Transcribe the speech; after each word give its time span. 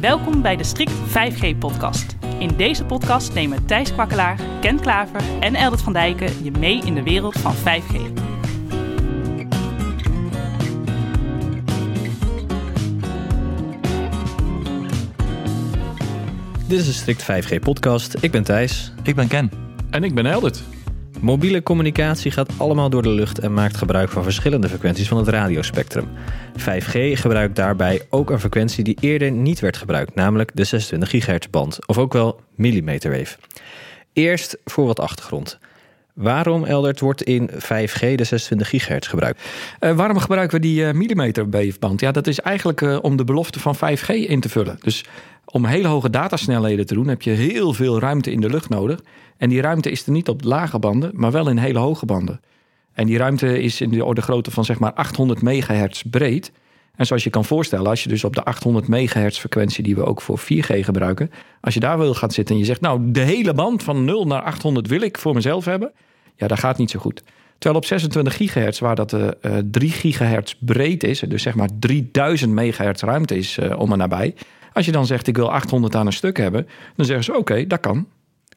Welkom 0.00 0.42
bij 0.42 0.56
de 0.56 0.64
Strict 0.64 0.92
5G-podcast. 0.92 2.16
In 2.38 2.56
deze 2.56 2.84
podcast 2.84 3.34
nemen 3.34 3.66
Thijs 3.66 3.92
Kwakkelaar, 3.92 4.40
Ken 4.60 4.80
Klaver 4.80 5.20
en 5.40 5.54
Eldert 5.54 5.82
van 5.82 5.92
Dijken 5.92 6.44
je 6.44 6.50
mee 6.50 6.82
in 6.84 6.94
de 6.94 7.02
wereld 7.02 7.38
van 7.38 7.54
5G. 7.54 8.12
Dit 16.66 16.78
is 16.78 16.86
de 16.86 16.92
Strict 16.92 17.22
5G-podcast. 17.22 18.16
Ik 18.20 18.30
ben 18.30 18.42
Thijs. 18.42 18.92
Ik 19.02 19.14
ben 19.14 19.28
Ken. 19.28 19.50
En 19.90 20.04
ik 20.04 20.14
ben 20.14 20.26
Eldert. 20.26 20.62
Mobiele 21.20 21.62
communicatie 21.62 22.30
gaat 22.30 22.52
allemaal 22.56 22.90
door 22.90 23.02
de 23.02 23.10
lucht 23.10 23.38
en 23.38 23.54
maakt 23.54 23.76
gebruik 23.76 24.10
van 24.10 24.22
verschillende 24.22 24.68
frequenties 24.68 25.08
van 25.08 25.18
het 25.18 25.28
radiospectrum. 25.28 26.08
5G 26.58 26.92
gebruikt 27.12 27.56
daarbij 27.56 28.02
ook 28.10 28.30
een 28.30 28.40
frequentie 28.40 28.84
die 28.84 28.96
eerder 29.00 29.30
niet 29.30 29.60
werd 29.60 29.76
gebruikt, 29.76 30.14
namelijk 30.14 30.50
de 30.54 30.64
26 30.64 31.24
GHz 31.24 31.46
band, 31.50 31.86
of 31.86 31.98
ook 31.98 32.12
wel 32.12 32.40
millimeterwave. 32.54 33.36
Eerst 34.12 34.58
voor 34.64 34.86
wat 34.86 35.00
achtergrond. 35.00 35.58
Waarom, 36.18 36.64
Eldert, 36.64 37.00
wordt 37.00 37.22
in 37.22 37.50
5G 37.50 38.14
de 38.14 38.24
26 38.24 38.68
GHz 38.68 39.08
gebruikt? 39.08 39.42
Uh, 39.80 39.96
waarom 39.96 40.18
gebruiken 40.18 40.60
we 40.60 40.66
die 40.66 40.80
uh, 40.80 40.92
millimeterwaveband? 40.92 42.00
Ja, 42.00 42.12
dat 42.12 42.26
is 42.26 42.40
eigenlijk 42.40 42.80
uh, 42.80 42.98
om 43.02 43.16
de 43.16 43.24
belofte 43.24 43.60
van 43.60 43.76
5G 43.76 44.06
in 44.06 44.40
te 44.40 44.48
vullen. 44.48 44.76
Dus 44.80 45.04
om 45.44 45.64
hele 45.64 45.88
hoge 45.88 46.10
datasnelheden 46.10 46.86
te 46.86 46.94
doen, 46.94 47.08
heb 47.08 47.22
je 47.22 47.30
heel 47.30 47.72
veel 47.72 48.00
ruimte 48.00 48.30
in 48.30 48.40
de 48.40 48.50
lucht 48.50 48.68
nodig. 48.68 49.00
En 49.36 49.48
die 49.48 49.60
ruimte 49.60 49.90
is 49.90 50.06
er 50.06 50.12
niet 50.12 50.28
op 50.28 50.44
lage 50.44 50.78
banden, 50.78 51.10
maar 51.14 51.30
wel 51.30 51.48
in 51.48 51.58
hele 51.58 51.78
hoge 51.78 52.06
banden. 52.06 52.40
En 52.92 53.06
die 53.06 53.18
ruimte 53.18 53.62
is 53.62 53.80
in 53.80 53.90
de 53.90 54.04
orde 54.04 54.22
grootte 54.22 54.50
van 54.50 54.64
zeg 54.64 54.78
maar 54.78 54.92
800 54.92 55.42
megahertz 55.42 56.02
breed. 56.10 56.52
En 56.96 57.06
zoals 57.06 57.24
je 57.24 57.30
kan 57.30 57.44
voorstellen, 57.44 57.86
als 57.86 58.02
je 58.02 58.08
dus 58.08 58.24
op 58.24 58.34
de 58.34 58.44
800 58.44 58.88
megahertz 58.88 59.38
frequentie 59.38 59.84
die 59.84 59.94
we 59.94 60.04
ook 60.04 60.20
voor 60.20 60.40
4G 60.40 60.80
gebruiken, 60.80 61.30
als 61.60 61.74
je 61.74 61.80
daar 61.80 61.98
wil 61.98 62.14
gaan 62.14 62.30
zitten 62.30 62.54
en 62.54 62.60
je 62.60 62.66
zegt, 62.66 62.80
nou 62.80 63.10
de 63.10 63.20
hele 63.20 63.54
band 63.54 63.82
van 63.82 64.04
0 64.04 64.26
naar 64.26 64.42
800 64.42 64.86
wil 64.86 65.00
ik 65.00 65.18
voor 65.18 65.34
mezelf 65.34 65.64
hebben, 65.64 65.92
ja, 66.38 66.46
dat 66.46 66.58
gaat 66.58 66.78
niet 66.78 66.90
zo 66.90 66.98
goed. 66.98 67.22
Terwijl 67.58 67.80
op 67.80 67.86
26 67.86 68.36
gigahertz, 68.36 68.78
waar 68.78 68.94
dat 68.94 69.12
uh, 69.12 69.28
3 69.70 69.90
gigahertz 69.90 70.54
breed 70.58 71.04
is, 71.04 71.20
dus 71.20 71.42
zeg 71.42 71.54
maar 71.54 71.68
3000 71.78 72.52
megahertz 72.52 73.02
ruimte 73.02 73.36
is 73.36 73.58
uh, 73.58 73.78
om 73.78 73.92
en 73.92 73.98
nabij. 73.98 74.34
Als 74.72 74.86
je 74.86 74.92
dan 74.92 75.06
zegt, 75.06 75.26
ik 75.26 75.36
wil 75.36 75.52
800 75.52 75.94
aan 75.94 76.06
een 76.06 76.12
stuk 76.12 76.36
hebben, 76.36 76.68
dan 76.96 77.06
zeggen 77.06 77.24
ze, 77.24 77.30
oké, 77.30 77.40
okay, 77.40 77.66
dat 77.66 77.80
kan. 77.80 78.06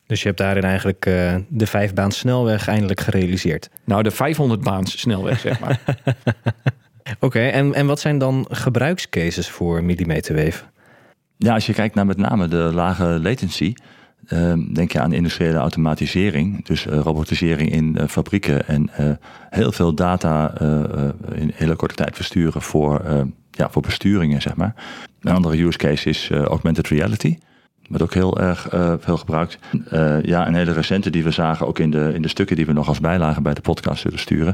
Dus 0.05 0.21
je 0.21 0.27
hebt 0.27 0.39
daarin 0.39 0.63
eigenlijk 0.63 1.05
uh, 1.05 1.35
de 1.49 1.67
vijfbaans 1.67 2.17
snelweg 2.17 2.67
eindelijk 2.67 2.99
gerealiseerd. 2.99 3.69
Nou, 3.83 4.03
de 4.03 4.11
500 4.11 4.61
baans 4.61 4.99
snelweg, 4.99 5.39
zeg 5.39 5.59
maar. 5.59 5.79
Oké, 7.15 7.25
okay, 7.25 7.49
en, 7.49 7.73
en 7.73 7.85
wat 7.85 7.99
zijn 7.99 8.17
dan 8.17 8.45
gebruikscases 8.49 9.49
voor 9.49 9.83
millimeterwave? 9.83 10.63
Ja, 11.37 11.53
als 11.53 11.65
je 11.65 11.73
kijkt 11.73 11.95
naar 11.95 12.05
met 12.05 12.17
name 12.17 12.47
de 12.47 12.71
lage 12.73 13.19
latency, 13.21 13.73
denk 14.73 14.91
je 14.91 14.99
aan 14.99 15.13
industriële 15.13 15.57
automatisering, 15.57 16.65
dus 16.65 16.85
uh, 16.85 16.99
robotisering 16.99 17.71
in 17.71 17.97
uh, 17.97 18.07
fabrieken 18.07 18.67
en 18.67 18.89
heel 19.49 19.71
veel 19.71 19.93
data 19.93 20.59
in 21.33 21.51
hele 21.53 21.75
korte 21.75 21.95
tijd 21.95 22.15
versturen 22.15 22.61
voor, 22.61 23.01
ja, 23.51 23.69
voor 23.69 23.81
besturingen, 23.81 24.41
zeg 24.41 24.55
maar. 24.55 24.75
Een 25.21 25.33
andere 25.33 25.63
use 25.63 25.77
case 25.77 26.09
is 26.09 26.31
augmented 26.31 26.87
reality. 26.87 27.37
Wordt 27.87 28.03
ook 28.03 28.13
heel 28.13 28.39
erg 28.39 28.67
veel 28.99 29.17
gebruikt. 29.17 29.59
ja, 30.21 30.47
een 30.47 30.55
hele 30.55 30.73
recente 30.73 31.09
die 31.09 31.23
we 31.23 31.31
zagen, 31.31 31.67
ook 31.67 31.79
in 31.79 31.91
de, 31.91 32.11
in 32.13 32.21
de 32.21 32.27
stukken 32.27 32.55
die 32.55 32.65
we 32.65 32.73
nog 32.73 32.87
als 32.87 32.99
bijlage 32.99 33.41
bij 33.41 33.53
de 33.53 33.61
podcast 33.61 34.01
zullen 34.01 34.19
sturen. 34.19 34.53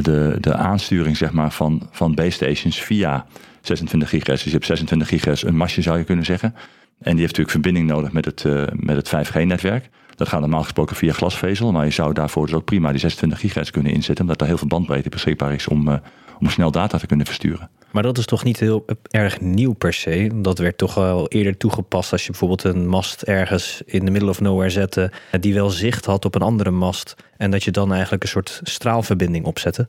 De, 0.00 0.36
de 0.40 0.54
aansturing 0.54 1.16
zeg 1.16 1.32
maar, 1.32 1.52
van, 1.52 1.88
van 1.90 2.14
base 2.14 2.30
stations 2.30 2.82
via 2.82 3.26
26 3.66 4.08
gigahertz. 4.08 4.42
Dus 4.42 4.52
je 4.52 4.58
hebt 4.58 4.66
26 4.66 5.08
gigahertz, 5.08 5.42
een 5.42 5.56
masje 5.56 5.82
zou 5.82 5.98
je 5.98 6.04
kunnen 6.04 6.24
zeggen. 6.24 6.54
En 6.98 7.10
die 7.10 7.20
heeft 7.20 7.36
natuurlijk 7.36 7.50
verbinding 7.50 7.86
nodig 7.86 8.12
met 8.12 8.24
het, 8.24 8.44
uh, 8.44 8.64
met 8.72 8.96
het 8.96 9.08
5G-netwerk. 9.08 9.88
Dat 10.14 10.28
gaat 10.28 10.40
normaal 10.40 10.62
gesproken 10.62 10.96
via 10.96 11.12
glasvezel, 11.12 11.72
maar 11.72 11.84
je 11.84 11.90
zou 11.90 12.12
daarvoor 12.12 12.46
dus 12.46 12.54
ook 12.54 12.64
prima 12.64 12.90
die 12.90 13.00
26 13.00 13.40
gigahertz 13.40 13.70
kunnen 13.70 13.92
inzetten, 13.92 14.24
omdat 14.24 14.40
er 14.40 14.46
heel 14.46 14.58
veel 14.58 14.66
bandbreedte 14.68 15.08
beschikbaar 15.08 15.52
is 15.52 15.68
om, 15.68 15.88
uh, 15.88 15.94
om 16.40 16.50
snel 16.50 16.70
data 16.70 16.98
te 16.98 17.06
kunnen 17.06 17.26
versturen. 17.26 17.70
Maar 17.94 18.02
dat 18.02 18.18
is 18.18 18.26
toch 18.26 18.44
niet 18.44 18.60
heel 18.60 18.84
erg 19.10 19.40
nieuw 19.40 19.72
per 19.72 19.92
se? 19.92 20.30
Dat 20.34 20.58
werd 20.58 20.78
toch 20.78 20.96
al 20.98 21.28
eerder 21.28 21.56
toegepast 21.56 22.12
als 22.12 22.22
je 22.24 22.30
bijvoorbeeld 22.30 22.64
een 22.64 22.88
mast 22.88 23.22
ergens 23.22 23.82
in 23.86 24.04
de 24.04 24.10
middle 24.10 24.28
of 24.28 24.40
nowhere 24.40 24.70
zette, 24.70 25.12
die 25.40 25.54
wel 25.54 25.70
zicht 25.70 26.04
had 26.04 26.24
op 26.24 26.34
een 26.34 26.42
andere 26.42 26.70
mast, 26.70 27.14
en 27.36 27.50
dat 27.50 27.64
je 27.64 27.70
dan 27.70 27.92
eigenlijk 27.92 28.22
een 28.22 28.28
soort 28.28 28.60
straalverbinding 28.62 29.44
opzette. 29.44 29.88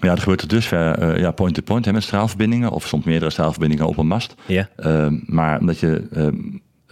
Ja, 0.00 0.08
dat 0.08 0.18
gebeurt 0.18 0.40
er 0.40 0.48
dusver 0.48 1.02
uh, 1.02 1.18
ja, 1.18 1.30
point-to-point 1.30 1.92
met 1.92 2.02
straalverbindingen, 2.02 2.70
of 2.70 2.86
soms 2.86 3.04
meerdere 3.04 3.30
straalverbindingen 3.30 3.86
op 3.86 3.98
een 3.98 4.06
mast. 4.06 4.34
Ja. 4.46 4.68
Uh, 4.76 5.06
maar 5.26 5.60
omdat 5.60 5.78
je 5.78 6.02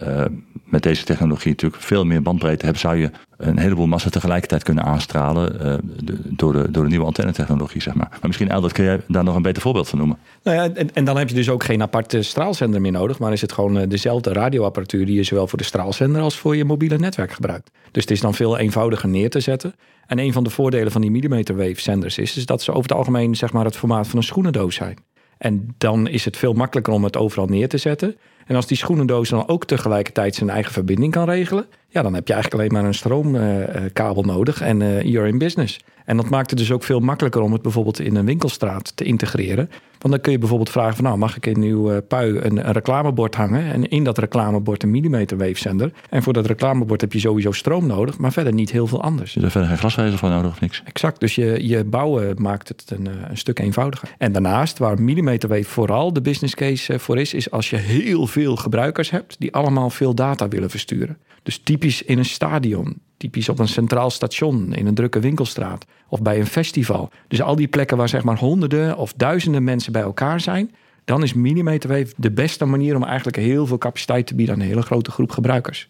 uh, 0.07 0.25
met 0.63 0.83
deze 0.83 1.03
technologie 1.03 1.51
natuurlijk 1.51 1.81
veel 1.81 2.05
meer 2.05 2.21
bandbreedte 2.21 2.65
hebt, 2.65 2.79
zou 2.79 2.95
je 2.95 3.11
een 3.37 3.57
heleboel 3.57 3.87
massa 3.87 4.09
tegelijkertijd 4.09 4.63
kunnen 4.63 4.83
aanstralen 4.83 5.57
de, 6.03 6.17
door, 6.23 6.53
de, 6.53 6.71
door 6.71 6.83
de 6.83 6.89
nieuwe 6.89 7.05
antennetechnologie, 7.05 7.81
zeg 7.81 7.93
maar. 7.93 8.07
Maar 8.09 8.19
misschien, 8.21 8.49
Eldert, 8.49 8.73
kun 8.73 8.83
jij 8.83 9.01
daar 9.07 9.23
nog 9.23 9.35
een 9.35 9.41
beter 9.41 9.61
voorbeeld 9.61 9.89
van 9.89 9.97
noemen? 9.97 10.17
Nou 10.43 10.57
ja, 10.57 10.83
en, 10.93 11.03
dan 11.03 11.17
heb 11.17 11.29
je 11.29 11.35
dus 11.35 11.49
ook 11.49 11.63
geen 11.63 11.81
aparte 11.81 12.21
straalzender 12.21 12.81
meer 12.81 12.91
nodig, 12.91 13.19
maar 13.19 13.31
is 13.31 13.41
het 13.41 13.51
gewoon 13.51 13.89
dezelfde 13.89 14.33
radioapparatuur 14.33 15.05
die 15.05 15.15
je 15.15 15.23
zowel 15.23 15.47
voor 15.47 15.57
de 15.57 15.63
straalzender 15.63 16.21
als 16.21 16.37
voor 16.37 16.55
je 16.55 16.65
mobiele 16.65 16.97
netwerk 16.97 17.31
gebruikt. 17.31 17.71
Dus 17.91 18.03
het 18.03 18.11
is 18.11 18.21
dan 18.21 18.33
veel 18.33 18.57
eenvoudiger 18.57 19.09
neer 19.09 19.29
te 19.29 19.39
zetten. 19.39 19.75
En 20.05 20.19
een 20.19 20.33
van 20.33 20.43
de 20.43 20.49
voordelen 20.49 20.91
van 20.91 21.01
die 21.01 21.11
millimeterwave 21.11 21.81
zenders 21.81 22.17
is, 22.17 22.37
is 22.37 22.45
dat 22.45 22.61
ze 22.61 22.71
over 22.71 22.83
het 22.83 22.97
algemeen 22.97 23.35
zeg 23.35 23.53
maar, 23.53 23.65
het 23.65 23.77
formaat 23.77 24.07
van 24.07 24.17
een 24.17 24.23
schoenendoos 24.23 24.75
zijn. 24.75 24.97
En 25.37 25.75
dan 25.77 26.07
is 26.07 26.25
het 26.25 26.37
veel 26.37 26.53
makkelijker 26.53 26.93
om 26.93 27.03
het 27.03 27.17
overal 27.17 27.47
neer 27.47 27.69
te 27.69 27.77
zetten. 27.77 28.15
En 28.45 28.55
als 28.55 28.67
die 28.67 28.77
schoenendoos 28.77 29.29
dan 29.29 29.47
ook 29.47 29.65
tegelijkertijd 29.65 30.35
zijn 30.35 30.49
eigen 30.49 30.71
verbinding 30.71 31.11
kan 31.11 31.25
regelen, 31.29 31.65
ja, 31.87 32.01
dan 32.01 32.13
heb 32.13 32.27
je 32.27 32.33
eigenlijk 32.33 32.63
alleen 32.63 32.81
maar 32.81 32.89
een 32.89 32.97
stroomkabel 32.97 34.23
nodig 34.23 34.61
en 34.61 34.81
uh, 34.81 35.01
you're 35.01 35.27
in 35.27 35.37
business. 35.37 35.79
En 36.05 36.17
dat 36.17 36.29
maakt 36.29 36.49
het 36.49 36.59
dus 36.59 36.71
ook 36.71 36.83
veel 36.83 36.99
makkelijker 36.99 37.41
om 37.41 37.53
het 37.53 37.61
bijvoorbeeld 37.61 37.99
in 37.99 38.15
een 38.15 38.25
winkelstraat 38.25 38.95
te 38.95 39.03
integreren. 39.03 39.69
Want 39.99 40.15
dan 40.15 40.23
kun 40.23 40.31
je 40.31 40.37
bijvoorbeeld 40.37 40.69
vragen 40.69 40.95
van 40.95 41.03
nou 41.03 41.17
mag 41.17 41.35
ik 41.35 41.45
in 41.45 41.61
uw 41.61 41.91
uh, 41.91 41.97
pui 42.07 42.37
een, 42.37 42.67
een, 42.67 42.71
reclamebord 42.71 43.35
hangen 43.35 43.71
en 43.71 43.89
in 43.89 44.03
dat 44.03 44.17
reclamebord 44.17 44.83
een 44.83 44.91
millimeterweefzender. 44.91 45.91
En 46.09 46.23
voor 46.23 46.33
dat 46.33 46.45
reclamebord 46.45 47.01
heb 47.01 47.13
je 47.13 47.19
sowieso 47.19 47.51
stroom 47.51 47.87
nodig, 47.87 48.17
maar 48.17 48.31
verder 48.31 48.53
niet 48.53 48.71
heel 48.71 48.87
veel 48.87 49.01
anders. 49.01 49.33
Hebt 49.33 49.45
er 49.45 49.51
verder 49.51 49.69
geen 49.69 49.79
glasvezel 49.79 50.17
voor 50.17 50.29
nodig 50.29 50.51
of 50.51 50.61
niks? 50.61 50.81
Exact, 50.85 51.19
dus 51.19 51.35
je, 51.35 51.67
je 51.67 51.83
bouwen 51.83 52.41
maakt 52.41 52.67
het 52.67 52.83
een, 52.87 53.07
een 53.29 53.37
stuk 53.37 53.59
eenvoudiger. 53.59 54.09
En 54.17 54.31
daarnaast, 54.31 54.77
waar 54.77 55.01
millimeterwave 55.01 55.63
vooral 55.63 56.13
de 56.13 56.21
business 56.21 56.55
case 56.55 56.99
voor 56.99 57.19
is, 57.19 57.33
is 57.33 57.51
als 57.51 57.69
je 57.69 57.75
heel 57.75 58.27
veel 58.33 58.55
gebruikers 58.55 59.09
hebt 59.09 59.35
die 59.39 59.53
allemaal 59.53 59.89
veel 59.89 60.15
data 60.15 60.47
willen 60.47 60.69
versturen. 60.69 61.17
Dus 61.43 61.57
typisch 61.57 62.03
in 62.03 62.17
een 62.17 62.25
stadion, 62.25 62.97
typisch 63.17 63.49
op 63.49 63.59
een 63.59 63.67
centraal 63.67 64.09
station, 64.09 64.73
in 64.73 64.87
een 64.87 64.95
drukke 64.95 65.19
winkelstraat 65.19 65.85
of 66.07 66.21
bij 66.21 66.39
een 66.39 66.45
festival. 66.45 67.09
Dus 67.27 67.41
al 67.41 67.55
die 67.55 67.67
plekken 67.67 67.97
waar 67.97 68.09
zeg 68.09 68.23
maar 68.23 68.37
honderden 68.37 68.97
of 68.97 69.13
duizenden 69.13 69.63
mensen 69.63 69.91
bij 69.91 70.01
elkaar 70.01 70.39
zijn, 70.39 70.71
dan 71.05 71.23
is 71.23 71.33
millimeterwave 71.33 72.13
de 72.17 72.31
beste 72.31 72.65
manier 72.65 72.95
om 72.95 73.03
eigenlijk 73.03 73.37
heel 73.37 73.65
veel 73.65 73.77
capaciteit 73.77 74.27
te 74.27 74.35
bieden 74.35 74.55
aan 74.55 74.61
een 74.61 74.67
hele 74.67 74.81
grote 74.81 75.11
groep 75.11 75.31
gebruikers. 75.31 75.89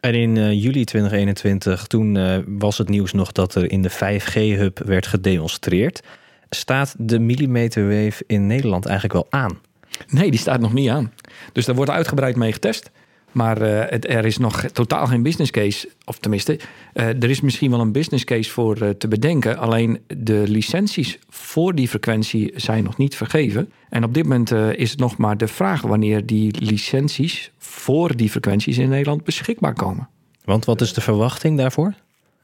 En 0.00 0.14
in 0.14 0.36
uh, 0.36 0.62
juli 0.62 0.84
2021, 0.84 1.86
toen 1.86 2.14
uh, 2.14 2.38
was 2.46 2.78
het 2.78 2.88
nieuws 2.88 3.12
nog 3.12 3.32
dat 3.32 3.54
er 3.54 3.70
in 3.70 3.82
de 3.82 3.90
5G-hub 3.90 4.84
werd 4.84 5.06
gedemonstreerd. 5.06 6.02
Staat 6.50 6.94
de 6.98 7.18
millimeterwave 7.18 8.24
in 8.26 8.46
Nederland 8.46 8.86
eigenlijk 8.86 9.14
wel 9.14 9.40
aan? 9.40 9.58
Nee, 10.08 10.30
die 10.30 10.40
staat 10.40 10.60
nog 10.60 10.72
niet 10.72 10.88
aan. 10.88 11.12
Dus 11.52 11.64
daar 11.64 11.74
wordt 11.74 11.90
uitgebreid 11.90 12.36
mee 12.36 12.52
getest. 12.52 12.90
Maar 13.32 13.60
het, 13.60 14.08
er 14.08 14.24
is 14.24 14.38
nog 14.38 14.60
totaal 14.60 15.06
geen 15.06 15.22
business 15.22 15.50
case. 15.50 15.88
Of 16.04 16.18
tenminste, 16.18 16.60
uh, 16.94 17.06
er 17.06 17.30
is 17.30 17.40
misschien 17.40 17.70
wel 17.70 17.80
een 17.80 17.92
business 17.92 18.24
case 18.24 18.50
voor 18.50 18.82
uh, 18.82 18.88
te 18.88 19.08
bedenken. 19.08 19.58
Alleen 19.58 20.00
de 20.06 20.44
licenties 20.46 21.18
voor 21.28 21.74
die 21.74 21.88
frequentie 21.88 22.52
zijn 22.56 22.84
nog 22.84 22.96
niet 22.96 23.16
vergeven. 23.16 23.72
En 23.88 24.04
op 24.04 24.14
dit 24.14 24.22
moment 24.22 24.50
is 24.76 24.90
het 24.90 25.00
nog 25.00 25.16
maar 25.16 25.36
de 25.36 25.48
vraag 25.48 25.80
wanneer 25.80 26.26
die 26.26 26.64
licenties 26.64 27.50
voor 27.58 28.16
die 28.16 28.30
frequenties 28.30 28.78
in 28.78 28.88
Nederland 28.88 29.24
beschikbaar 29.24 29.74
komen. 29.74 30.08
Want 30.44 30.64
wat 30.64 30.80
is 30.80 30.92
de 30.92 31.00
verwachting 31.00 31.58
daarvoor? 31.58 31.94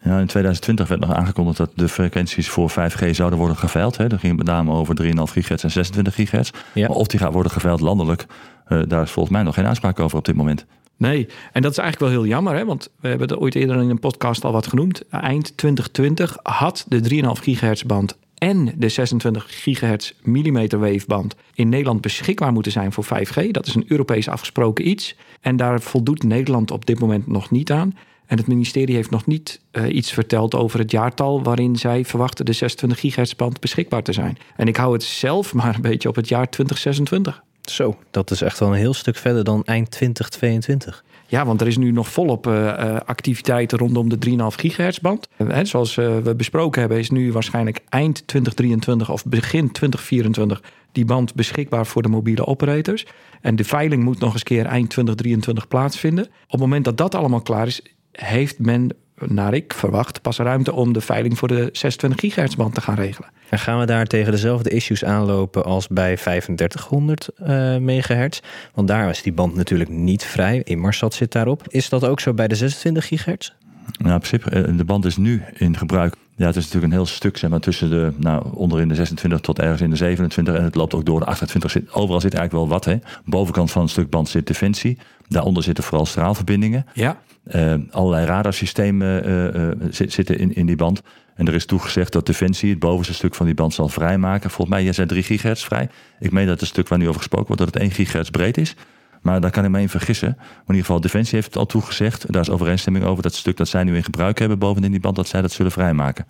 Ja, 0.04 0.18
in 0.18 0.26
2020 0.26 0.88
werd 0.88 1.00
nog 1.00 1.14
aangekondigd 1.14 1.56
dat 1.56 1.70
de 1.74 1.88
frequenties 1.88 2.48
voor 2.48 2.70
5G 2.70 3.10
zouden 3.10 3.38
worden 3.38 3.56
geveild. 3.56 3.96
Hè. 3.96 4.08
Dat 4.08 4.20
ging 4.20 4.36
met 4.36 4.46
name 4.46 4.72
over 4.72 5.02
3,5 5.02 5.10
gigahertz 5.12 5.64
en 5.64 5.70
26 5.70 6.14
gigahertz. 6.14 6.50
Ja. 6.72 6.88
Maar 6.88 6.96
of 6.96 7.06
die 7.06 7.20
gaat 7.20 7.32
worden 7.32 7.52
geveild 7.52 7.80
landelijk, 7.80 8.26
uh, 8.68 8.82
daar 8.88 9.02
is 9.02 9.10
volgens 9.10 9.34
mij 9.34 9.44
nog 9.44 9.54
geen 9.54 9.66
uitspraak 9.66 10.00
over 10.00 10.18
op 10.18 10.24
dit 10.24 10.34
moment. 10.34 10.66
Nee, 10.96 11.28
en 11.52 11.62
dat 11.62 11.70
is 11.70 11.78
eigenlijk 11.78 12.12
wel 12.12 12.20
heel 12.20 12.30
jammer, 12.30 12.54
hè? 12.54 12.64
want 12.64 12.90
we 13.00 13.08
hebben 13.08 13.28
het 13.28 13.38
ooit 13.38 13.54
eerder 13.54 13.76
in 13.76 13.90
een 13.90 13.98
podcast 13.98 14.44
al 14.44 14.52
wat 14.52 14.66
genoemd. 14.66 15.08
Eind 15.08 15.56
2020 15.56 16.38
had 16.42 16.84
de 16.88 17.22
3,5 17.36 17.42
gigahertz 17.42 17.82
band 17.82 18.16
en 18.34 18.72
de 18.76 18.88
26 18.88 19.46
gigahertz 19.62 20.12
millimeterweefband 20.22 21.34
in 21.54 21.68
Nederland 21.68 22.00
beschikbaar 22.00 22.52
moeten 22.52 22.72
zijn 22.72 22.92
voor 22.92 23.04
5G. 23.04 23.50
Dat 23.50 23.66
is 23.66 23.74
een 23.74 23.84
Europees 23.88 24.28
afgesproken 24.28 24.88
iets. 24.88 25.16
En 25.40 25.56
daar 25.56 25.80
voldoet 25.80 26.22
Nederland 26.22 26.70
op 26.70 26.86
dit 26.86 27.00
moment 27.00 27.26
nog 27.26 27.50
niet 27.50 27.72
aan. 27.72 27.94
En 28.26 28.36
het 28.36 28.46
ministerie 28.46 28.94
heeft 28.94 29.10
nog 29.10 29.26
niet 29.26 29.60
uh, 29.72 29.94
iets 29.94 30.12
verteld 30.12 30.54
over 30.54 30.78
het 30.78 30.90
jaartal 30.90 31.42
waarin 31.42 31.76
zij 31.76 32.04
verwachten 32.04 32.44
de 32.44 32.52
26 32.52 33.00
gigahertz 33.00 33.34
band 33.34 33.60
beschikbaar 33.60 34.02
te 34.02 34.12
zijn. 34.12 34.38
En 34.56 34.68
ik 34.68 34.76
hou 34.76 34.92
het 34.92 35.02
zelf 35.02 35.54
maar 35.54 35.74
een 35.74 35.80
beetje 35.80 36.08
op 36.08 36.14
het 36.14 36.28
jaar 36.28 36.50
2026. 36.50 37.42
Zo, 37.62 37.96
dat 38.10 38.30
is 38.30 38.42
echt 38.42 38.58
wel 38.58 38.68
een 38.68 38.74
heel 38.74 38.94
stuk 38.94 39.16
verder 39.16 39.44
dan 39.44 39.64
eind 39.64 39.90
2022. 39.90 41.04
Ja, 41.26 41.46
want 41.46 41.60
er 41.60 41.66
is 41.66 41.76
nu 41.76 41.90
nog 41.90 42.08
volop 42.08 42.46
uh, 42.46 42.96
activiteiten 43.04 43.78
rondom 43.78 44.08
de 44.08 44.30
3,5 44.30 44.34
gigahertz 44.56 44.98
band. 44.98 45.28
Uh, 45.38 45.58
zoals 45.62 45.94
we 45.94 46.34
besproken 46.36 46.80
hebben, 46.80 46.98
is 46.98 47.10
nu 47.10 47.32
waarschijnlijk 47.32 47.80
eind 47.88 48.26
2023 48.26 49.10
of 49.10 49.24
begin 49.24 49.72
2024 49.72 50.62
die 50.94 51.04
band 51.04 51.34
beschikbaar 51.34 51.86
voor 51.86 52.02
de 52.02 52.08
mobiele 52.08 52.46
operators. 52.46 53.06
En 53.40 53.56
de 53.56 53.64
veiling 53.64 54.02
moet 54.02 54.18
nog 54.18 54.32
eens 54.32 54.42
keer 54.42 54.66
eind 54.66 54.90
2023 54.90 55.68
plaatsvinden. 55.68 56.24
Op 56.24 56.50
het 56.50 56.60
moment 56.60 56.84
dat 56.84 56.96
dat 56.96 57.14
allemaal 57.14 57.40
klaar 57.40 57.66
is, 57.66 57.82
heeft 58.16 58.58
men 58.58 58.90
naar 59.18 59.54
ik 59.54 59.72
verwacht, 59.72 60.22
pas 60.22 60.38
ruimte 60.38 60.72
om 60.72 60.92
de 60.92 61.00
veiling 61.00 61.38
voor 61.38 61.48
de 61.48 61.68
26 61.72 62.20
gigahertz 62.20 62.54
band 62.54 62.74
te 62.74 62.80
gaan 62.80 62.94
regelen. 62.94 63.30
En 63.48 63.58
gaan 63.58 63.78
we 63.78 63.86
daar 63.86 64.06
tegen 64.06 64.32
dezelfde 64.32 64.70
issues 64.70 65.04
aanlopen 65.04 65.64
als 65.64 65.88
bij 65.88 66.16
3500 66.16 67.28
uh, 67.40 67.76
megahertz? 67.76 68.40
Want 68.74 68.88
daar 68.88 69.10
is 69.10 69.22
die 69.22 69.32
band 69.32 69.54
natuurlijk 69.54 69.90
niet 69.90 70.24
vrij. 70.24 70.60
Inmarsat 70.64 71.14
zit 71.14 71.32
daarop. 71.32 71.62
Is 71.68 71.88
dat 71.88 72.04
ook 72.04 72.20
zo 72.20 72.34
bij 72.34 72.48
de 72.48 72.54
26 72.54 73.06
gigahertz? 73.06 73.52
Nou, 73.98 74.14
in 74.14 74.20
principe, 74.20 74.50
eh, 74.50 74.76
de 74.76 74.84
band 74.84 75.04
is 75.04 75.16
nu 75.16 75.42
in 75.54 75.76
gebruik. 75.76 76.16
Ja, 76.36 76.46
het 76.46 76.56
is 76.56 76.62
natuurlijk 76.64 76.92
een 76.92 76.98
heel 76.98 77.06
stuk, 77.06 77.36
zeg 77.36 77.50
maar, 77.50 77.60
tussen 77.60 77.90
de, 77.90 78.12
nou, 78.16 78.44
onderin 78.54 78.88
de 78.88 78.94
26 78.94 79.40
tot 79.40 79.58
ergens 79.58 79.80
in 79.80 79.90
de 79.90 79.96
27. 79.96 80.54
En 80.54 80.64
het 80.64 80.74
loopt 80.74 80.94
ook 80.94 81.04
door 81.04 81.20
de 81.20 81.26
28. 81.26 81.94
Overal 81.94 82.20
zit 82.20 82.34
eigenlijk 82.34 82.52
wel 82.52 82.68
wat, 82.68 82.84
hè. 82.84 82.96
Bovenkant 83.24 83.70
van 83.70 83.82
een 83.82 83.88
stuk 83.88 84.10
band 84.10 84.28
zit 84.28 84.46
defensie. 84.46 84.98
Daaronder 85.28 85.62
zitten 85.62 85.84
vooral 85.84 86.06
straalverbindingen. 86.06 86.86
Ja. 86.92 87.20
Uh, 87.54 87.74
allerlei 87.90 88.26
radarsystemen 88.26 89.28
uh, 89.28 89.66
uh, 89.66 89.70
zitten 89.90 90.38
in, 90.38 90.54
in 90.54 90.66
die 90.66 90.76
band. 90.76 91.02
En 91.34 91.46
er 91.46 91.54
is 91.54 91.66
toegezegd 91.66 92.12
dat 92.12 92.26
Defensie 92.26 92.70
het 92.70 92.78
bovenste 92.78 93.14
stuk 93.14 93.34
van 93.34 93.46
die 93.46 93.54
band 93.54 93.74
zal 93.74 93.88
vrijmaken. 93.88 94.50
Volgens 94.50 94.76
mij, 94.76 94.84
jij 94.84 94.92
zei 94.92 95.06
3 95.06 95.22
gigahertz 95.22 95.64
vrij. 95.64 95.88
Ik 96.18 96.32
meen 96.32 96.46
dat 96.46 96.60
het 96.60 96.68
stuk 96.68 96.88
waar 96.88 96.98
nu 96.98 97.08
over 97.08 97.20
gesproken 97.20 97.46
wordt, 97.46 97.62
dat 97.62 97.74
het 97.74 97.82
1 97.82 97.90
gigahertz 97.90 98.30
breed 98.30 98.58
is. 98.58 98.74
Maar 99.24 99.40
daar 99.40 99.50
kan 99.50 99.64
ik 99.64 99.70
me 99.70 99.80
in 99.80 99.88
vergissen. 99.88 100.34
Maar 100.36 100.46
in 100.46 100.64
ieder 100.66 100.84
geval, 100.84 101.00
Defensie 101.00 101.34
heeft 101.34 101.46
het 101.46 101.56
al 101.56 101.66
toegezegd. 101.66 102.32
Daar 102.32 102.42
is 102.42 102.50
overeenstemming 102.50 103.04
over. 103.04 103.22
Dat 103.22 103.34
stuk 103.34 103.56
dat 103.56 103.68
zij 103.68 103.84
nu 103.84 103.96
in 103.96 104.04
gebruik 104.04 104.38
hebben 104.38 104.58
bovenin 104.58 104.90
die 104.90 105.00
band, 105.00 105.16
dat 105.16 105.28
zij 105.28 105.42
dat 105.42 105.52
zullen 105.52 105.72
vrijmaken. 105.72 106.26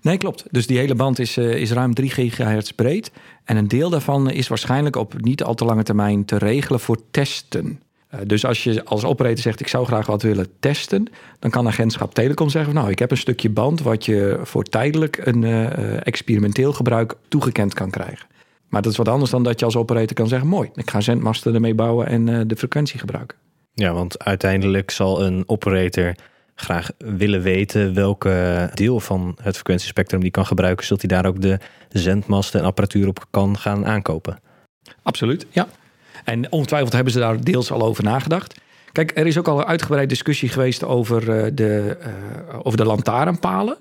Nee, 0.00 0.18
klopt. 0.18 0.44
Dus 0.50 0.66
die 0.66 0.78
hele 0.78 0.94
band 0.94 1.18
is, 1.18 1.36
is 1.36 1.72
ruim 1.72 1.94
3 1.94 2.10
gigahertz 2.10 2.70
breed. 2.70 3.12
En 3.44 3.56
een 3.56 3.68
deel 3.68 3.90
daarvan 3.90 4.30
is 4.30 4.48
waarschijnlijk 4.48 4.96
op 4.96 5.14
niet 5.20 5.42
al 5.42 5.54
te 5.54 5.64
lange 5.64 5.82
termijn 5.82 6.24
te 6.24 6.36
regelen 6.36 6.80
voor 6.80 6.98
testen. 7.10 7.80
Uh, 8.14 8.20
dus 8.26 8.44
als 8.44 8.64
je 8.64 8.84
als 8.84 9.04
operator 9.04 9.38
zegt, 9.38 9.60
ik 9.60 9.68
zou 9.68 9.86
graag 9.86 10.06
wat 10.06 10.22
willen 10.22 10.46
testen, 10.60 11.08
dan 11.38 11.50
kan 11.50 11.66
agentschap 11.66 12.14
Telecom 12.14 12.48
zeggen, 12.48 12.74
nou, 12.74 12.90
ik 12.90 12.98
heb 12.98 13.10
een 13.10 13.16
stukje 13.16 13.50
band 13.50 13.82
wat 13.82 14.04
je 14.04 14.40
voor 14.42 14.62
tijdelijk 14.62 15.20
een 15.24 15.42
uh, 15.42 16.06
experimenteel 16.06 16.72
gebruik 16.72 17.14
toegekend 17.28 17.74
kan 17.74 17.90
krijgen. 17.90 18.26
Maar 18.72 18.82
dat 18.82 18.92
is 18.92 18.98
wat 18.98 19.08
anders 19.08 19.30
dan 19.30 19.42
dat 19.42 19.58
je 19.58 19.64
als 19.64 19.76
operator 19.76 20.14
kan 20.14 20.28
zeggen, 20.28 20.48
mooi, 20.48 20.70
ik 20.74 20.90
ga 20.90 21.00
zendmasten 21.00 21.54
ermee 21.54 21.74
bouwen 21.74 22.06
en 22.06 22.26
uh, 22.26 22.40
de 22.46 22.56
frequentie 22.56 22.98
gebruiken. 22.98 23.38
Ja, 23.74 23.92
want 23.92 24.24
uiteindelijk 24.24 24.90
zal 24.90 25.24
een 25.24 25.44
operator 25.46 26.14
graag 26.54 26.90
willen 26.98 27.42
weten 27.42 27.94
welke 27.94 28.70
deel 28.74 29.00
van 29.00 29.36
het 29.42 29.54
frequentiespectrum 29.54 30.20
die 30.20 30.30
kan 30.30 30.46
gebruiken, 30.46 30.86
zodat 30.86 31.10
hij 31.10 31.20
daar 31.20 31.30
ook 31.30 31.40
de 31.40 31.58
zendmasten 31.88 32.60
en 32.60 32.66
apparatuur 32.66 33.08
op 33.08 33.26
kan 33.30 33.58
gaan 33.58 33.86
aankopen. 33.86 34.38
Absoluut, 35.02 35.46
ja. 35.50 35.68
En 36.24 36.52
ongetwijfeld 36.52 36.92
hebben 36.92 37.12
ze 37.12 37.18
daar 37.18 37.44
deels 37.44 37.70
al 37.70 37.82
over 37.82 38.04
nagedacht. 38.04 38.60
Kijk, 38.92 39.18
er 39.18 39.26
is 39.26 39.38
ook 39.38 39.48
al 39.48 39.58
een 39.58 39.64
uitgebreid 39.66 40.08
discussie 40.08 40.48
geweest 40.48 40.84
over 40.84 41.54
de, 41.54 41.96
uh, 42.00 42.60
over 42.62 42.78
de 42.78 42.84
lantaarnpalen. 42.84 43.76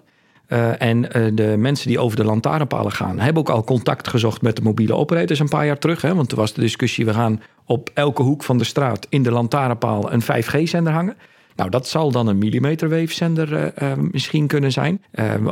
Uh, 0.53 0.81
en 0.81 1.17
uh, 1.17 1.27
de 1.33 1.55
mensen 1.57 1.87
die 1.87 1.99
over 1.99 2.17
de 2.17 2.23
lantaarnpalen 2.23 2.91
gaan, 2.91 3.19
hebben 3.19 3.41
ook 3.41 3.49
al 3.49 3.63
contact 3.63 4.07
gezocht 4.07 4.41
met 4.41 4.55
de 4.55 4.61
mobiele 4.61 4.95
operators 4.95 5.39
een 5.39 5.49
paar 5.49 5.65
jaar 5.65 5.77
terug. 5.77 6.01
Hè? 6.01 6.15
Want 6.15 6.31
er 6.31 6.37
was 6.37 6.53
de 6.53 6.61
discussie: 6.61 7.05
we 7.05 7.13
gaan 7.13 7.41
op 7.65 7.89
elke 7.93 8.21
hoek 8.21 8.43
van 8.43 8.57
de 8.57 8.63
straat 8.63 9.07
in 9.09 9.23
de 9.23 9.31
lantaarnpaal 9.31 10.11
een 10.11 10.21
5G-zender 10.21 10.93
hangen. 10.93 11.17
Nou, 11.55 11.69
dat 11.69 11.87
zal 11.87 12.11
dan 12.11 12.27
een 12.27 12.37
millimeterweefzender 12.37 13.73
uh, 13.83 13.91
misschien 14.11 14.47
kunnen 14.47 14.71
zijn. 14.71 15.01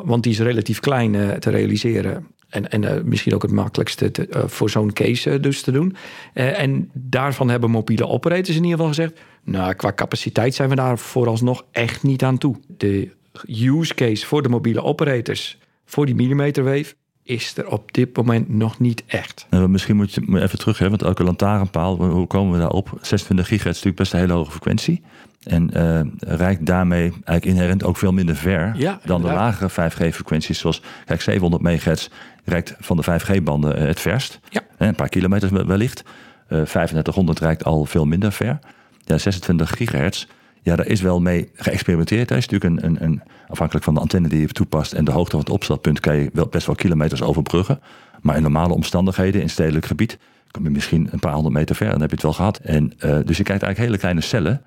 want 0.03 0.23
die 0.23 0.31
is 0.31 0.39
relatief 0.39 0.79
klein 0.79 1.39
te 1.39 1.49
realiseren. 1.49 2.27
En, 2.49 2.69
en 2.69 3.01
misschien 3.05 3.33
ook 3.33 3.41
het 3.41 3.51
makkelijkste 3.51 4.11
te, 4.11 4.27
voor 4.45 4.69
zo'n 4.69 4.93
case 4.93 5.39
dus 5.39 5.61
te 5.61 5.71
doen. 5.71 5.95
en 6.33 6.89
daarvan 6.93 7.49
hebben 7.49 7.71
mobiele 7.71 8.07
operators 8.07 8.55
in 8.55 8.63
ieder 8.63 8.71
geval 8.71 8.87
gezegd... 8.87 9.19
nou, 9.43 9.73
qua 9.73 9.93
capaciteit 9.93 10.55
zijn 10.55 10.69
we 10.69 10.75
daar 10.75 10.97
vooralsnog 10.97 11.65
echt 11.71 12.03
niet 12.03 12.23
aan 12.23 12.37
toe. 12.37 12.55
De 12.67 13.17
use 13.47 13.93
case 13.93 14.25
voor 14.25 14.41
de 14.41 14.49
mobiele 14.49 14.83
operators 14.83 15.57
voor 15.85 16.05
die 16.05 16.15
millimeterwave 16.15 16.93
is 17.23 17.57
er 17.57 17.67
op 17.67 17.93
dit 17.93 18.17
moment 18.17 18.49
nog 18.49 18.79
niet 18.79 19.03
echt. 19.07 19.47
Misschien 19.49 19.95
moet 19.95 20.13
je 20.13 20.41
even 20.41 20.59
terug, 20.59 20.77
hè, 20.77 20.89
want 20.89 21.01
elke 21.01 21.23
lantaarnpaal, 21.23 21.97
hoe 21.97 22.27
komen 22.27 22.53
we 22.53 22.59
daarop? 22.59 22.97
26 23.01 23.47
gigahertz 23.47 23.79
is 23.79 23.83
natuurlijk 23.85 23.95
best 23.95 24.13
een 24.13 24.19
hele 24.19 24.33
hoge 24.33 24.51
frequentie. 24.51 25.01
En 25.43 25.69
uh, 25.77 25.99
reikt 26.37 26.65
daarmee 26.65 27.09
eigenlijk 27.09 27.45
inherent 27.45 27.83
ook 27.83 27.97
veel 27.97 28.11
minder 28.11 28.35
ver 28.35 28.73
ja, 28.75 28.99
dan 29.05 29.21
de 29.21 29.27
lagere 29.27 29.91
5G-frequenties. 29.91 30.59
Zoals, 30.59 30.81
kijk, 31.05 31.21
700 31.21 31.63
megahertz 31.63 32.07
reikt 32.45 32.75
van 32.79 32.97
de 32.97 33.03
5G-banden 33.03 33.81
uh, 33.81 33.87
het 33.87 33.99
verst. 33.99 34.39
Ja. 34.49 34.61
Een 34.77 34.95
paar 34.95 35.09
kilometers 35.09 35.51
wellicht. 35.51 36.03
Uh, 36.03 36.61
3500 36.61 37.39
reikt 37.39 37.63
al 37.63 37.85
veel 37.85 38.05
minder 38.05 38.31
ver. 38.31 38.59
Ja, 39.05 39.17
26 39.17 39.69
gigahertz, 39.69 40.27
ja, 40.61 40.75
daar 40.75 40.87
is 40.87 41.01
wel 41.01 41.21
mee 41.21 41.49
geëxperimenteerd. 41.55 42.27
Dat 42.27 42.37
is 42.37 42.47
natuurlijk 42.47 42.83
een, 42.83 42.89
een, 42.89 43.03
een, 43.03 43.21
afhankelijk 43.47 43.85
van 43.85 43.93
de 43.93 43.99
antenne 43.99 44.27
die 44.27 44.41
je 44.41 44.47
toepast 44.47 44.93
en 44.93 45.05
de 45.05 45.11
hoogte 45.11 45.31
van 45.31 45.39
het 45.39 45.49
opstelpunt 45.49 45.99
kan 45.99 46.15
je 46.15 46.29
wel 46.33 46.47
best 46.47 46.65
wel 46.65 46.75
kilometers 46.75 47.21
overbruggen. 47.21 47.79
Maar 48.21 48.35
in 48.35 48.41
normale 48.41 48.73
omstandigheden, 48.73 49.41
in 49.41 49.49
stedelijk 49.49 49.85
gebied, 49.85 50.17
kom 50.51 50.63
je 50.63 50.69
misschien 50.69 51.07
een 51.11 51.19
paar 51.19 51.33
honderd 51.33 51.55
meter 51.55 51.75
ver. 51.75 51.89
Dan 51.89 52.01
heb 52.01 52.09
je 52.09 52.15
het 52.15 52.23
wel 52.23 52.33
gehad. 52.33 52.57
En, 52.57 52.83
uh, 52.83 53.17
dus 53.25 53.37
je 53.37 53.43
kijkt 53.43 53.63
eigenlijk 53.63 53.77
hele 53.77 53.97
kleine 53.97 54.21
cellen. 54.21 54.61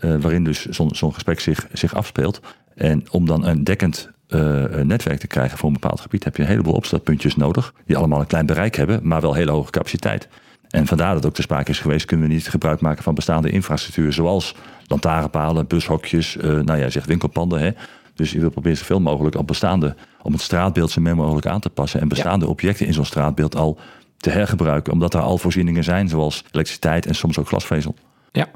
Uh, 0.00 0.16
waarin 0.20 0.44
dus 0.44 0.66
zo'n 0.66 0.94
zo 0.94 1.10
gesprek 1.10 1.40
zich, 1.40 1.66
zich 1.72 1.94
afspeelt. 1.94 2.40
En 2.74 3.10
om 3.10 3.26
dan 3.26 3.46
een 3.46 3.64
dekkend 3.64 4.10
uh, 4.28 4.64
netwerk 4.82 5.18
te 5.18 5.26
krijgen 5.26 5.58
voor 5.58 5.68
een 5.68 5.78
bepaald 5.80 6.00
gebied, 6.00 6.24
heb 6.24 6.36
je 6.36 6.42
een 6.42 6.48
heleboel 6.48 6.72
opstelpuntjes 6.72 7.36
nodig. 7.36 7.74
Die 7.86 7.96
allemaal 7.96 8.20
een 8.20 8.26
klein 8.26 8.46
bereik 8.46 8.76
hebben, 8.76 9.00
maar 9.02 9.20
wel 9.20 9.34
hele 9.34 9.50
hoge 9.50 9.70
capaciteit. 9.70 10.28
En 10.70 10.86
vandaar 10.86 11.14
dat 11.14 11.26
ook 11.26 11.34
te 11.34 11.42
sprake 11.42 11.70
is 11.70 11.80
geweest, 11.80 12.06
kunnen 12.06 12.28
we 12.28 12.34
niet 12.34 12.48
gebruik 12.48 12.80
maken 12.80 13.02
van 13.02 13.14
bestaande 13.14 13.50
infrastructuur, 13.50 14.12
zoals 14.12 14.54
lantaarnpalen, 14.86 15.66
bushokjes, 15.66 16.36
uh, 16.36 16.42
nou 16.42 16.78
ja, 16.78 16.90
zegt 16.90 17.06
winkelpanden. 17.06 17.60
Hè. 17.60 17.70
Dus 18.14 18.30
je 18.30 18.40
wil 18.40 18.50
proberen 18.50 18.78
zoveel 18.78 19.00
mogelijk 19.00 19.36
op 19.36 19.46
bestaande, 19.46 19.94
om 20.22 20.32
het 20.32 20.40
straatbeeld 20.40 20.90
zo 20.90 21.00
min 21.00 21.16
mogelijk 21.16 21.46
aan 21.46 21.60
te 21.60 21.70
passen. 21.70 22.00
En 22.00 22.08
bestaande 22.08 22.44
ja. 22.44 22.50
objecten 22.50 22.86
in 22.86 22.92
zo'n 22.92 23.04
straatbeeld 23.04 23.56
al 23.56 23.78
te 24.16 24.30
hergebruiken, 24.30 24.92
omdat 24.92 25.14
er 25.14 25.20
al 25.20 25.38
voorzieningen 25.38 25.84
zijn, 25.84 26.08
zoals 26.08 26.44
elektriciteit 26.50 27.06
en 27.06 27.14
soms 27.14 27.38
ook 27.38 27.48
glasvezel. 27.48 27.94
Ja, 28.32 28.48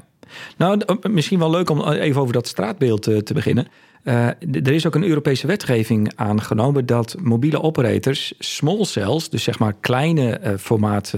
nou, 0.57 0.81
misschien 1.09 1.39
wel 1.39 1.49
leuk 1.49 1.69
om 1.69 1.87
even 1.91 2.21
over 2.21 2.33
dat 2.33 2.47
straatbeeld 2.47 3.07
uh, 3.07 3.17
te 3.17 3.33
beginnen. 3.33 3.67
Er 4.03 4.71
is 4.71 4.87
ook 4.87 4.95
een 4.95 5.03
Europese 5.07 5.47
wetgeving 5.47 6.11
aangenomen 6.15 6.85
dat 6.85 7.15
mobiele 7.21 7.61
operators 7.61 8.33
small 8.39 8.83
cells, 8.83 9.29
dus 9.29 9.43
zeg 9.43 9.59
maar 9.59 9.73
kleine 9.79 10.39
uh, 10.43 10.53
formaat 10.57 11.13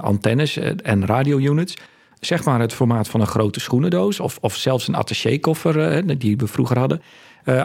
antennes 0.00 0.56
en 0.82 1.06
radio-units, 1.06 1.76
zeg 2.20 2.44
maar 2.44 2.60
het 2.60 2.72
formaat 2.72 3.08
van 3.08 3.20
een 3.20 3.26
grote 3.26 3.60
schoenendoos 3.60 4.20
of, 4.20 4.38
of 4.40 4.56
zelfs 4.56 4.88
een 4.88 4.94
attachekoffer 4.94 6.18
die 6.18 6.36
we 6.36 6.46
vroeger 6.46 6.78
hadden. 6.78 7.02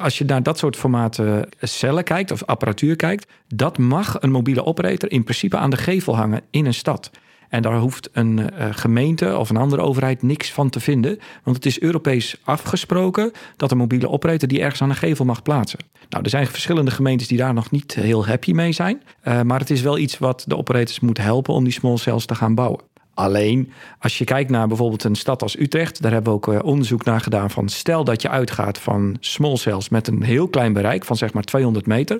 als 0.02 0.18
je 0.18 0.26
naar 0.26 0.44
dat 0.44 0.58
soort 0.58 0.76
formaten 0.76 1.50
cellen 1.62 2.04
kijkt 2.04 2.32
of 2.32 2.44
apparatuur 2.44 2.96
kijkt, 2.96 3.32
dat 3.48 3.78
mag 3.78 4.22
een 4.22 4.32
mobiele 4.32 4.66
operator 4.66 5.12
in 5.12 5.24
principe 5.24 5.58
aan 5.58 5.70
de 5.70 5.78
gevel 5.78 6.16
hangen 6.16 6.42
in 6.50 6.66
een 6.66 6.74
stad. 6.74 7.12
En 7.50 7.62
daar 7.62 7.78
hoeft 7.78 8.10
een 8.12 8.38
uh, 8.38 8.48
gemeente 8.72 9.38
of 9.38 9.50
een 9.50 9.58
andere 9.58 9.82
overheid 9.82 10.22
niks 10.22 10.52
van 10.52 10.70
te 10.70 10.80
vinden. 10.80 11.20
Want 11.44 11.56
het 11.56 11.66
is 11.66 11.82
Europees 11.82 12.38
afgesproken 12.44 13.32
dat 13.58 13.72
een 13.72 13.78
mobiele 13.78 14.10
operator 14.10 14.48
die 14.48 14.62
ergens 14.62 14.82
aan 14.82 14.90
een 14.90 14.96
gevel 14.96 15.26
mag 15.26 15.42
plaatsen. 15.42 15.80
Nou, 16.10 16.24
er 16.24 16.30
zijn 16.30 16.48
verschillende 16.48 16.92
gemeentes 16.92 17.28
die 17.28 17.38
daar 17.38 17.54
nog 17.54 17.72
niet 17.72 17.96
heel 17.96 18.26
happy 18.26 18.52
mee 18.52 18.72
zijn. 18.72 19.02
Uh, 19.24 19.42
maar 19.42 19.60
het 19.60 19.70
is 19.70 19.82
wel 19.82 19.98
iets 19.98 20.18
wat 20.18 20.44
de 20.48 20.58
operators 20.58 21.00
moet 21.00 21.18
helpen 21.18 21.54
om 21.54 21.64
die 21.64 21.74
small 21.74 21.98
cells 21.98 22.26
te 22.26 22.36
gaan 22.36 22.56
bouwen. 22.56 22.82
Alleen, 23.14 23.72
als 24.00 24.18
je 24.18 24.24
kijkt 24.24 24.50
naar 24.50 24.68
bijvoorbeeld 24.68 25.04
een 25.04 25.16
stad 25.16 25.42
als 25.42 25.60
Utrecht, 25.60 26.02
daar 26.02 26.12
hebben 26.12 26.34
we 26.34 26.38
ook 26.38 26.54
uh, 26.54 26.60
onderzoek 26.64 27.04
naar 27.04 27.22
gedaan 27.22 27.50
van 27.50 27.70
stel 27.70 28.04
dat 28.04 28.22
je 28.22 28.30
uitgaat 28.30 28.78
van 28.78 29.18
small 29.20 29.56
cells 29.56 29.90
met 29.90 30.08
een 30.08 30.24
heel 30.24 30.48
klein 30.48 30.74
bereik 30.74 31.06
van 31.06 31.16
zeg 31.16 31.34
maar 31.34 31.44
200 31.44 31.86
meter, 31.86 32.20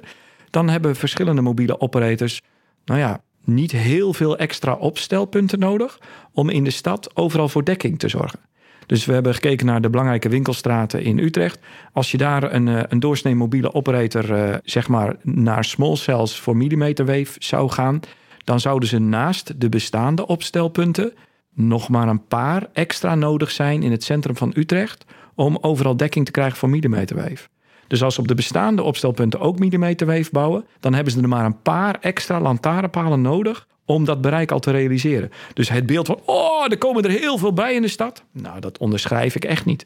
dan 0.50 0.70
hebben 0.70 0.96
verschillende 0.96 1.42
mobiele 1.42 1.80
operators, 1.80 2.42
nou 2.86 3.00
ja, 3.00 3.22
niet 3.54 3.72
heel 3.72 4.14
veel 4.14 4.38
extra 4.38 4.74
opstelpunten 4.74 5.60
nodig 5.60 6.00
om 6.34 6.50
in 6.50 6.64
de 6.64 6.70
stad 6.70 7.16
overal 7.16 7.50
voor 7.50 7.64
dekking 7.64 8.00
te 8.00 8.08
zorgen. 8.08 8.40
Dus 8.86 9.06
we 9.06 9.14
hebben 9.14 9.34
gekeken 9.34 9.66
naar 9.66 9.82
de 9.82 9.90
belangrijke 9.90 10.30
winkelstraten 10.30 11.04
in 11.04 11.20
Utrecht. 11.20 11.60
Als 11.94 12.12
je 12.12 12.18
daar 12.18 12.54
een, 12.54 12.92
een 12.92 13.00
doorsnee 13.00 13.36
mobiele 13.36 13.74
operator 13.74 14.32
uh, 14.32 14.56
zeg 14.64 14.88
maar 14.88 15.16
naar 15.22 15.66
small 15.66 15.96
cells 15.96 16.40
voor 16.40 16.58
millimeterwave 16.58 17.32
zou 17.38 17.70
gaan, 17.70 18.00
dan 18.44 18.60
zouden 18.60 18.90
ze 18.90 19.00
naast 19.00 19.62
de 19.62 19.70
bestaande 19.70 20.28
opstelpunten 20.28 21.14
nog 21.54 21.90
maar 21.90 22.08
een 22.08 22.28
paar 22.28 22.68
extra 22.74 23.16
nodig 23.16 23.52
zijn 23.52 23.84
in 23.84 23.92
het 23.92 24.04
centrum 24.04 24.36
van 24.36 24.52
Utrecht 24.56 25.06
om 25.36 25.58
overal 25.62 25.98
dekking 25.98 26.26
te 26.26 26.32
krijgen 26.32 26.58
voor 26.58 26.70
millimeterwave. 26.70 27.48
Dus 27.90 28.04
als 28.04 28.16
ze 28.16 28.22
op 28.22 28.28
de 28.28 28.36
bestaande 28.36 28.84
opstelpunten 28.84 29.40
ook 29.40 29.60
millimeterweef 29.60 30.32
bouwen, 30.32 30.66
dan 30.80 30.94
hebben 30.94 31.14
ze 31.14 31.22
er 31.22 31.28
maar 31.28 31.46
een 31.46 31.62
paar 31.62 31.98
extra 32.02 32.42
lantaarnpalen 32.42 33.22
nodig 33.22 33.68
om 33.86 34.06
dat 34.06 34.22
bereik 34.22 34.52
al 34.52 34.60
te 34.60 34.72
realiseren. 34.72 35.32
Dus 35.54 35.70
het 35.70 35.86
beeld 35.86 36.08
van, 36.08 36.20
oh, 36.26 36.72
er 36.72 36.78
komen 36.78 37.04
er 37.04 37.10
heel 37.10 37.38
veel 37.38 37.54
bij 37.54 37.74
in 37.74 37.82
de 37.82 37.88
stad. 37.88 38.24
Nou, 38.32 38.60
dat 38.60 38.78
onderschrijf 38.78 39.36
ik 39.36 39.46
echt 39.46 39.66
niet. 39.66 39.86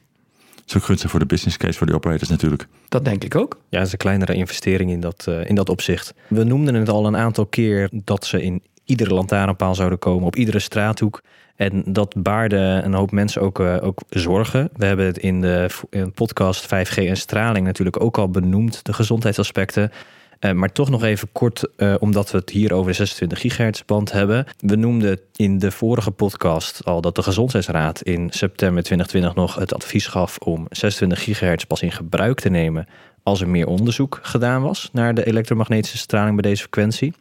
Het 0.56 0.70
is 0.72 0.76
ook 0.76 0.84
gunstig 0.84 1.10
voor 1.10 1.20
de 1.20 1.26
business 1.26 1.58
case 1.58 1.78
voor 1.78 1.88
de 1.88 1.94
operators 1.94 2.30
natuurlijk. 2.30 2.68
Dat 2.90 3.06
denk 3.06 3.24
ik 3.24 3.36
ook. 3.36 3.60
Ja, 3.70 3.78
het 3.78 3.88
is 3.88 3.92
een 3.94 3.98
kleinere 3.98 4.34
investering 4.34 4.92
in 4.92 5.00
dat, 5.00 5.26
uh, 5.30 5.50
in 5.50 5.56
dat 5.56 5.70
opzicht. 5.70 6.14
We 6.28 6.44
noemden 6.44 6.76
het 6.76 6.90
al 6.90 7.06
een 7.06 7.18
aantal 7.18 7.46
keer 7.46 7.90
dat 7.92 8.26
ze 8.26 8.44
in 8.44 8.62
iedere 8.86 9.14
lantaarnpaal 9.14 9.76
zouden 9.76 10.00
komen, 10.00 10.28
op 10.28 10.36
iedere 10.36 10.60
straathoek. 10.60 11.22
En 11.56 11.84
dat 11.86 12.16
baarde 12.18 12.82
een 12.84 12.94
hoop 12.94 13.12
mensen 13.12 13.42
ook, 13.42 13.60
uh, 13.60 13.78
ook 13.82 14.00
zorgen. 14.10 14.70
We 14.76 14.86
hebben 14.86 15.06
het 15.06 15.18
in 15.18 15.42
de, 15.42 15.70
podcast 16.14 16.66
5G 16.66 16.96
en 16.96 17.18
straling 17.18 17.66
natuurlijk 17.66 18.02
ook 18.02 18.18
al 18.18 18.30
benoemd, 18.30 18.86
de 18.86 18.94
gezondheidsaspecten. 18.94 19.92
Uh, 20.40 20.52
maar 20.52 20.72
toch 20.72 20.90
nog 20.90 21.04
even 21.04 21.30
kort, 21.32 21.68
uh, 21.78 21.96
omdat 22.00 22.32
we 22.32 22.38
het 22.38 22.50
hier 22.50 22.74
over 22.74 22.92
de 22.92 22.98
26 22.98 23.40
gigahertz 23.40 23.82
band 23.86 24.12
hebben. 24.12 24.46
We 24.58 24.76
noemden 24.76 25.20
in 25.36 25.60
de 25.60 25.72
vorige 25.72 26.12
podcast 26.12 26.86
al 26.86 27.02
dat 27.02 27.16
de 27.16 27.24
Gezondheidsraad 27.24 28.02
in 28.02 28.30
september 28.30 28.84
2020 28.84 29.36
nog 29.36 29.56
het 29.56 29.74
advies 29.74 30.08
gaf 30.08 30.38
om 30.38 30.66
26 30.70 31.24
gigahertz 31.24 31.64
pas 31.64 31.82
in 31.82 31.92
gebruik 31.92 32.40
te 32.40 32.50
nemen 32.50 32.88
als 33.24 33.42
er 33.42 33.50
meer 33.50 33.68
onderzoek 33.68 34.20
gedaan 34.22 34.62
was 34.62 34.90
naar 34.92 35.14
de 35.14 35.26
elektromagnetische 35.26 35.98
straling 35.98 36.42
bij 36.42 36.50
deze 36.50 36.62
frequentie. 36.62 37.14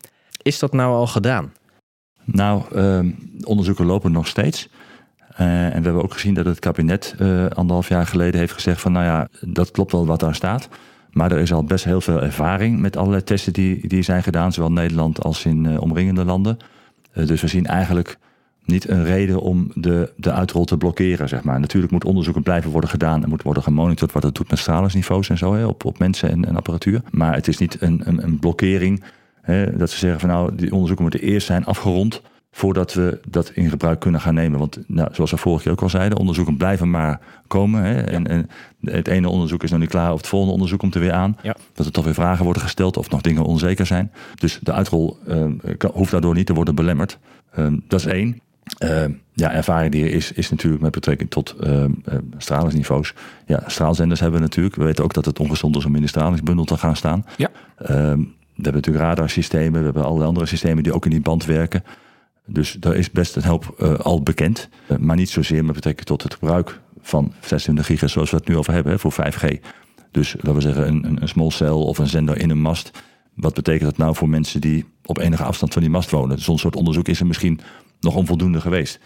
Is 0.43 0.59
dat 0.59 0.73
nou 0.73 0.95
al 0.95 1.07
gedaan? 1.07 1.53
Nou, 2.25 2.63
uh, 2.75 3.13
onderzoeken 3.45 3.87
lopen 3.87 4.13
nog 4.13 4.27
steeds. 4.27 4.69
Uh, 5.41 5.65
en 5.65 5.79
we 5.79 5.85
hebben 5.85 6.03
ook 6.03 6.13
gezien 6.13 6.35
dat 6.35 6.45
het 6.45 6.59
kabinet 6.59 7.15
uh, 7.21 7.47
anderhalf 7.47 7.89
jaar 7.89 8.07
geleden 8.07 8.41
heeft 8.41 8.53
gezegd 8.53 8.81
van 8.81 8.93
nou 8.93 9.05
ja, 9.05 9.29
dat 9.41 9.71
klopt 9.71 9.93
wel 9.93 10.07
wat 10.07 10.21
daar 10.21 10.35
staat. 10.35 10.69
Maar 11.11 11.33
er 11.33 11.39
is 11.39 11.53
al 11.53 11.65
best 11.65 11.85
heel 11.85 12.01
veel 12.01 12.23
ervaring 12.23 12.81
met 12.81 12.97
allerlei 12.97 13.25
testen 13.25 13.53
die, 13.53 13.89
die 13.89 14.03
zijn 14.03 14.23
gedaan, 14.23 14.53
zowel 14.53 14.69
in 14.69 14.75
Nederland 14.75 15.23
als 15.23 15.45
in 15.45 15.65
uh, 15.65 15.81
omringende 15.81 16.25
landen. 16.25 16.57
dus 17.13 17.41
we 17.41 17.49
zien 17.49 17.67
eigenlijk 17.67 18.19
niet 18.65 18.89
een 18.89 19.05
reden 19.05 19.41
om 19.41 19.71
de, 19.75 20.13
de 20.17 20.33
uitrol 20.33 20.65
te 20.65 20.77
blokkeren, 20.77 21.29
zeg 21.29 21.43
maar. 21.43 21.61
Natuurlijk 21.61 21.93
moet 21.93 22.05
onderzoeken 22.05 22.43
blijven 22.43 22.71
worden 22.71 22.91
gedaan 22.91 23.23
en 23.23 23.29
moet 23.29 23.43
worden 23.43 23.63
gemonitord 23.63 24.13
wat 24.13 24.23
het 24.23 24.35
doet 24.35 24.51
met 24.51 24.59
stralingsniveaus 24.59 25.29
en 25.29 25.39
zo, 25.39 25.55
hè, 25.55 25.67
op, 25.67 25.85
op 25.85 25.99
mensen 25.99 26.31
en, 26.31 26.45
en 26.45 26.57
apparatuur. 26.57 27.03
Maar 27.11 27.35
het 27.35 27.49
is 27.49 27.59
niet 27.59 27.77
een, 27.81 28.01
een, 28.05 28.23
een 28.23 28.39
blokkering 28.39 29.03
Hè, 29.43 29.77
dat 29.77 29.91
ze 29.91 29.99
zeggen 29.99 30.21
van 30.21 30.29
nou, 30.29 30.55
die 30.55 30.73
onderzoeken 30.73 31.05
moeten 31.05 31.21
eerst 31.21 31.47
zijn 31.47 31.65
afgerond 31.65 32.23
voordat 32.53 32.95
we 32.95 33.21
dat 33.29 33.51
in 33.55 33.69
gebruik 33.69 34.01
kunnen 34.01 34.21
gaan 34.21 34.35
nemen. 34.35 34.59
Want 34.59 34.79
nou, 34.87 35.09
zoals 35.13 35.31
we 35.31 35.37
vorige 35.37 35.63
keer 35.63 35.73
ook 35.73 35.83
al 35.83 35.89
zeiden, 35.89 36.19
onderzoeken 36.19 36.57
blijven 36.57 36.91
maar 36.91 37.21
komen. 37.47 37.83
Hè? 37.83 38.01
En, 38.01 38.27
en, 38.27 38.51
het 38.85 39.09
ene 39.09 39.29
onderzoek 39.29 39.63
is 39.63 39.71
nog 39.71 39.81
niet 39.81 39.89
klaar, 39.89 40.13
of 40.13 40.19
het 40.19 40.27
volgende 40.27 40.55
onderzoek 40.55 40.79
komt 40.79 40.95
er 40.95 41.01
weer 41.01 41.13
aan. 41.13 41.37
Ja. 41.43 41.57
Dat 41.75 41.87
er 41.87 41.93
toch 41.93 42.05
weer 42.05 42.15
vragen 42.15 42.45
worden 42.45 42.63
gesteld 42.63 42.97
of 42.97 43.11
nog 43.11 43.21
dingen 43.21 43.45
onzeker 43.45 43.87
zijn. 43.87 44.13
Dus 44.35 44.59
de 44.63 44.73
uitrol 44.73 45.19
uh, 45.29 45.45
hoeft 45.93 46.11
daardoor 46.11 46.35
niet 46.35 46.47
te 46.47 46.55
worden 46.55 46.75
belemmerd. 46.75 47.19
Uh, 47.59 47.67
dat 47.89 48.01
is 48.01 48.07
één. 48.07 48.41
Uh, 48.85 49.05
ja, 49.33 49.53
ervaring 49.53 49.93
die 49.93 50.05
er 50.05 50.11
is, 50.11 50.33
is 50.33 50.51
natuurlijk 50.51 50.83
met 50.83 50.93
betrekking 50.93 51.31
tot 51.31 51.55
uh, 51.61 51.85
stralingsniveaus. 52.39 53.15
Ja, 53.47 53.63
straalzenders 53.67 54.21
hebben 54.21 54.41
we 54.41 54.47
natuurlijk. 54.47 54.77
We 54.77 54.85
weten 54.85 55.05
ook 55.05 55.15
dat 55.15 55.25
het 55.25 55.39
ongezond 55.39 55.77
is 55.77 55.85
om 55.85 55.97
in 55.97 56.03
de 56.03 56.09
stralingsbundel 56.09 56.65
te 56.65 56.77
gaan 56.77 56.97
staan. 56.97 57.27
Ja. 57.37 57.51
We 58.55 58.63
hebben 58.63 58.81
natuurlijk 58.83 59.05
radarsystemen, 59.05 59.79
we 59.79 59.85
hebben 59.85 60.05
allerlei 60.05 60.29
andere 60.29 60.47
systemen 60.47 60.83
die 60.83 60.93
ook 60.93 61.05
in 61.05 61.11
die 61.11 61.21
band 61.21 61.45
werken. 61.45 61.85
Dus 62.47 62.73
daar 62.73 62.95
is 62.95 63.11
best 63.11 63.37
een 63.37 63.45
hoop 63.45 63.75
uh, 63.79 63.95
al 63.95 64.23
bekend. 64.23 64.69
Uh, 64.89 64.99
maar 64.99 65.17
niet 65.17 65.31
zozeer 65.31 65.65
met 65.65 65.75
betrekking 65.75 66.07
tot 66.07 66.23
het 66.23 66.35
gebruik 66.35 66.81
van 67.01 67.33
26 67.41 67.87
gigahertz 67.87 68.15
zoals 68.15 68.31
we 68.31 68.37
het 68.37 68.49
nu 68.49 68.57
over 68.57 68.73
hebben 68.73 68.99
voor 68.99 69.13
5G. 69.13 69.61
Dus 70.11 70.35
laten 70.37 70.55
we 70.55 70.61
zeggen 70.61 70.89
een, 70.89 71.23
een 71.23 71.29
small 71.29 71.51
cell 71.51 71.69
of 71.69 71.99
een 71.99 72.07
zender 72.07 72.39
in 72.39 72.51
een 72.51 72.61
mast. 72.61 72.91
Wat 73.35 73.55
betekent 73.55 73.85
dat 73.85 73.97
nou 73.97 74.15
voor 74.15 74.29
mensen 74.29 74.61
die 74.61 74.85
op 75.05 75.19
enige 75.19 75.43
afstand 75.43 75.73
van 75.73 75.83
die 75.83 75.91
mast 75.91 76.11
wonen? 76.11 76.41
Zo'n 76.41 76.59
soort 76.59 76.77
onderzoek 76.77 77.09
is 77.09 77.21
er 77.21 77.27
misschien 77.27 77.61
nog 78.01 78.15
onvoldoende 78.15 78.61
geweest. 78.61 79.01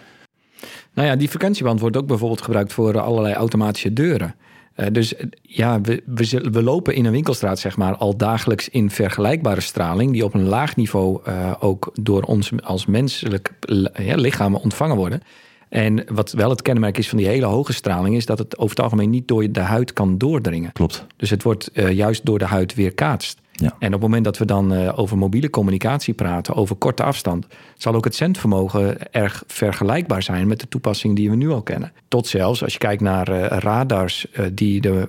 Nou 0.94 1.08
ja, 1.08 1.16
die 1.16 1.28
frequentieband 1.28 1.80
wordt 1.80 1.96
ook 1.96 2.06
bijvoorbeeld 2.06 2.42
gebruikt 2.42 2.72
voor 2.72 3.00
allerlei 3.00 3.34
automatische 3.34 3.92
deuren. 3.92 4.34
Uh, 4.76 4.86
dus 4.92 5.14
ja, 5.42 5.80
we, 5.80 6.02
we, 6.06 6.48
we, 6.50 6.62
lopen 6.62 6.94
in 6.94 7.04
een 7.04 7.12
winkelstraat 7.12 7.58
zeg 7.58 7.76
maar 7.76 7.96
al 7.96 8.16
dagelijks 8.16 8.68
in 8.68 8.90
vergelijkbare 8.90 9.60
straling... 9.60 10.12
die 10.12 10.24
op 10.24 10.34
een 10.34 10.46
laag 10.48 10.76
niveau 10.76 11.20
uh, 11.28 11.54
ook 11.60 11.90
door 11.94 12.22
ons 12.22 12.50
als 12.62 12.86
menselijk 12.86 13.52
ja, 13.94 14.14
lichamen 14.14 14.60
ontvangen 14.60 14.96
worden. 14.96 15.22
En 15.68 16.04
wat 16.12 16.32
wel 16.32 16.50
het 16.50 16.62
kenmerk 16.62 16.98
is 16.98 17.08
van 17.08 17.18
die 17.18 17.26
hele 17.26 17.46
hoge 17.46 17.72
straling... 17.72 18.16
is 18.16 18.26
dat 18.26 18.38
het 18.38 18.58
over 18.58 18.76
het 18.76 18.84
algemeen 18.84 19.10
niet 19.10 19.28
door 19.28 19.52
de 19.52 19.60
huid 19.60 19.92
kan 19.92 20.18
doordringen. 20.18 20.72
Klopt. 20.72 21.06
Dus 21.16 21.30
het 21.30 21.42
wordt 21.42 21.70
uh, 21.72 21.92
juist 21.92 22.24
door 22.24 22.38
de 22.38 22.44
huid 22.44 22.74
weerkaatst. 22.74 23.40
Ja. 23.58 23.76
En 23.78 23.86
op 23.86 23.92
het 23.92 24.00
moment 24.00 24.24
dat 24.24 24.38
we 24.38 24.44
dan 24.44 24.72
uh, 24.72 24.98
over 24.98 25.18
mobiele 25.18 25.50
communicatie 25.50 26.14
praten, 26.14 26.54
over 26.54 26.76
korte 26.76 27.02
afstand, 27.02 27.46
zal 27.76 27.94
ook 27.94 28.04
het 28.04 28.14
zendvermogen 28.14 29.12
erg 29.12 29.44
vergelijkbaar 29.46 30.22
zijn 30.22 30.48
met 30.48 30.60
de 30.60 30.68
toepassing 30.68 31.16
die 31.16 31.30
we 31.30 31.36
nu 31.36 31.50
al 31.50 31.62
kennen. 31.62 31.92
Tot 32.08 32.26
zelfs 32.26 32.62
als 32.62 32.72
je 32.72 32.78
kijkt 32.78 33.02
naar 33.02 33.28
uh, 33.28 33.46
radars 33.46 34.26
uh, 34.32 34.46
die 34.52 34.80
de 34.80 35.08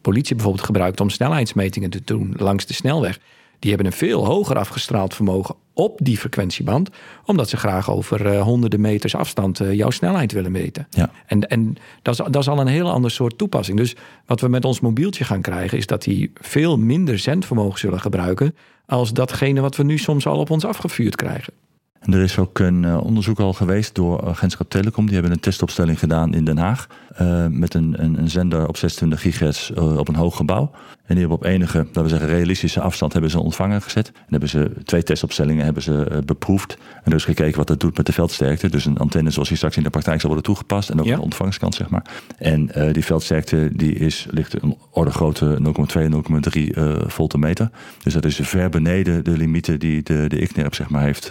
politie 0.00 0.34
bijvoorbeeld 0.34 0.66
gebruikt 0.66 1.00
om 1.00 1.10
snelheidsmetingen 1.10 1.90
te 1.90 2.00
doen 2.04 2.34
langs 2.36 2.66
de 2.66 2.74
snelweg. 2.74 3.18
Die 3.58 3.70
hebben 3.70 3.86
een 3.86 3.98
veel 3.98 4.26
hoger 4.26 4.58
afgestraald 4.58 5.14
vermogen 5.14 5.54
op 5.72 5.98
die 6.02 6.18
frequentieband, 6.18 6.90
omdat 7.24 7.48
ze 7.48 7.56
graag 7.56 7.90
over 7.90 8.34
uh, 8.34 8.40
honderden 8.40 8.80
meters 8.80 9.14
afstand 9.14 9.60
uh, 9.60 9.72
jouw 9.72 9.90
snelheid 9.90 10.32
willen 10.32 10.52
meten. 10.52 10.86
Ja. 10.90 11.10
En, 11.26 11.48
en 11.48 11.76
dat, 12.02 12.18
is, 12.18 12.26
dat 12.30 12.42
is 12.42 12.48
al 12.48 12.60
een 12.60 12.66
heel 12.66 12.90
ander 12.90 13.10
soort 13.10 13.38
toepassing. 13.38 13.78
Dus 13.78 13.96
wat 14.26 14.40
we 14.40 14.48
met 14.48 14.64
ons 14.64 14.80
mobieltje 14.80 15.24
gaan 15.24 15.40
krijgen, 15.40 15.78
is 15.78 15.86
dat 15.86 16.02
die 16.02 16.30
veel 16.34 16.78
minder 16.78 17.18
zendvermogen 17.18 17.78
zullen 17.78 18.00
gebruiken 18.00 18.54
als 18.86 19.12
datgene 19.12 19.60
wat 19.60 19.76
we 19.76 19.82
nu 19.82 19.98
soms 19.98 20.26
al 20.26 20.38
op 20.38 20.50
ons 20.50 20.64
afgevuurd 20.64 21.16
krijgen. 21.16 21.52
En 22.00 22.14
er 22.14 22.22
is 22.22 22.38
ook 22.38 22.58
een 22.58 22.82
uh, 22.82 23.04
onderzoek 23.04 23.40
al 23.40 23.52
geweest 23.52 23.94
door 23.94 24.28
Agentschap 24.28 24.70
Telecom. 24.70 25.04
Die 25.04 25.14
hebben 25.14 25.32
een 25.32 25.40
testopstelling 25.40 25.98
gedaan 25.98 26.34
in 26.34 26.44
Den 26.44 26.58
Haag. 26.58 26.86
Uh, 27.20 27.46
met 27.46 27.74
een, 27.74 27.94
een, 28.04 28.18
een, 28.18 28.30
zender 28.30 28.68
op 28.68 28.76
26 28.76 29.20
gigahertz 29.20 29.70
uh, 29.70 29.96
op 29.96 30.08
een 30.08 30.14
hoog 30.14 30.36
gebouw. 30.36 30.70
En 31.04 31.14
die 31.14 31.18
hebben 31.18 31.36
op 31.36 31.44
enige, 31.44 31.78
laten 31.78 32.02
we 32.02 32.08
zeggen, 32.08 32.28
realistische 32.28 32.80
afstand 32.80 33.12
hebben 33.12 33.30
ze 33.30 33.40
ontvangen 33.40 33.82
gezet. 33.82 34.06
En 34.14 34.26
hebben 34.28 34.48
ze 34.48 34.70
twee 34.84 35.02
testopstellingen 35.02 35.64
hebben 35.64 35.82
ze 35.82 36.22
beproefd. 36.26 36.76
En 37.04 37.10
dus 37.10 37.24
gekeken 37.24 37.56
wat 37.56 37.66
dat 37.66 37.80
doet 37.80 37.96
met 37.96 38.06
de 38.06 38.12
veldsterkte. 38.12 38.68
Dus 38.68 38.84
een 38.84 38.98
antenne 38.98 39.30
zoals 39.30 39.48
die 39.48 39.56
straks 39.56 39.76
in 39.76 39.82
de 39.82 39.90
praktijk 39.90 40.20
zal 40.20 40.28
worden 40.28 40.46
toegepast. 40.46 40.90
En 40.90 41.00
ook 41.00 41.06
ja. 41.06 41.16
de 41.16 41.22
ontvangskant, 41.22 41.74
zeg 41.74 41.88
maar. 41.88 42.02
En 42.38 42.70
die 42.92 43.04
veldsterkte 43.04 43.70
die 43.72 43.94
is, 43.94 44.26
ligt 44.30 44.62
een 44.62 44.76
orde 44.90 45.10
grootte 45.10 45.58
0,2, 45.62 46.02
0,3 46.02 47.06
volt 47.06 47.30
te 47.30 47.38
meter. 47.38 47.70
Dus 48.02 48.12
dat 48.12 48.24
is 48.24 48.36
ver 48.42 48.68
beneden 48.68 49.24
de 49.24 49.36
limieten 49.36 49.78
die 49.78 50.02
de, 50.02 50.24
de 50.28 50.40
ICNIRP 50.40 50.74
zeg 50.74 50.88
maar, 50.88 51.02
heeft 51.02 51.30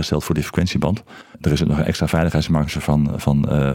vastgesteld 0.00 0.24
voor 0.24 0.34
die 0.34 0.44
frequentieband. 0.44 1.02
Er 1.40 1.52
is 1.52 1.62
nog 1.62 1.78
een 1.78 1.84
extra 1.84 2.08
veiligheidsmarge 2.08 2.80
van, 2.80 3.12
van 3.16 3.46
uh, 3.48 3.72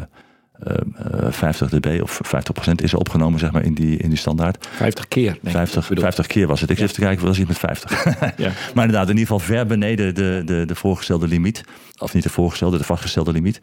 uh, 0.67 1.31
50 1.31 1.69
dB 1.69 1.99
of 2.01 2.21
50% 2.25 2.71
is 2.75 2.91
er 2.91 2.97
opgenomen 2.97 3.39
zeg 3.39 3.51
maar, 3.51 3.63
in, 3.63 3.73
die, 3.73 3.97
in 3.97 4.09
die 4.09 4.17
standaard. 4.17 4.67
50 4.71 5.07
keer? 5.07 5.37
50, 5.43 5.85
50 5.93 6.27
keer 6.27 6.47
was 6.47 6.61
het. 6.61 6.69
Ik 6.69 6.77
ja. 6.77 6.85
zit 6.85 6.93
te 6.93 7.01
kijken, 7.01 7.25
was 7.25 7.39
iets 7.39 7.47
met 7.47 7.57
50. 7.57 8.03
ja. 8.37 8.51
Maar 8.73 8.85
inderdaad, 8.85 9.09
in 9.09 9.17
ieder 9.17 9.33
geval 9.33 9.39
ver 9.39 9.65
beneden 9.65 10.15
de, 10.15 10.41
de, 10.45 10.65
de 10.65 10.75
voorgestelde 10.75 11.27
limiet. 11.27 11.63
Of 11.97 12.13
niet 12.13 12.23
de 12.23 12.29
voorgestelde, 12.29 12.77
de 12.77 12.83
vastgestelde 12.83 13.31
limiet. 13.31 13.59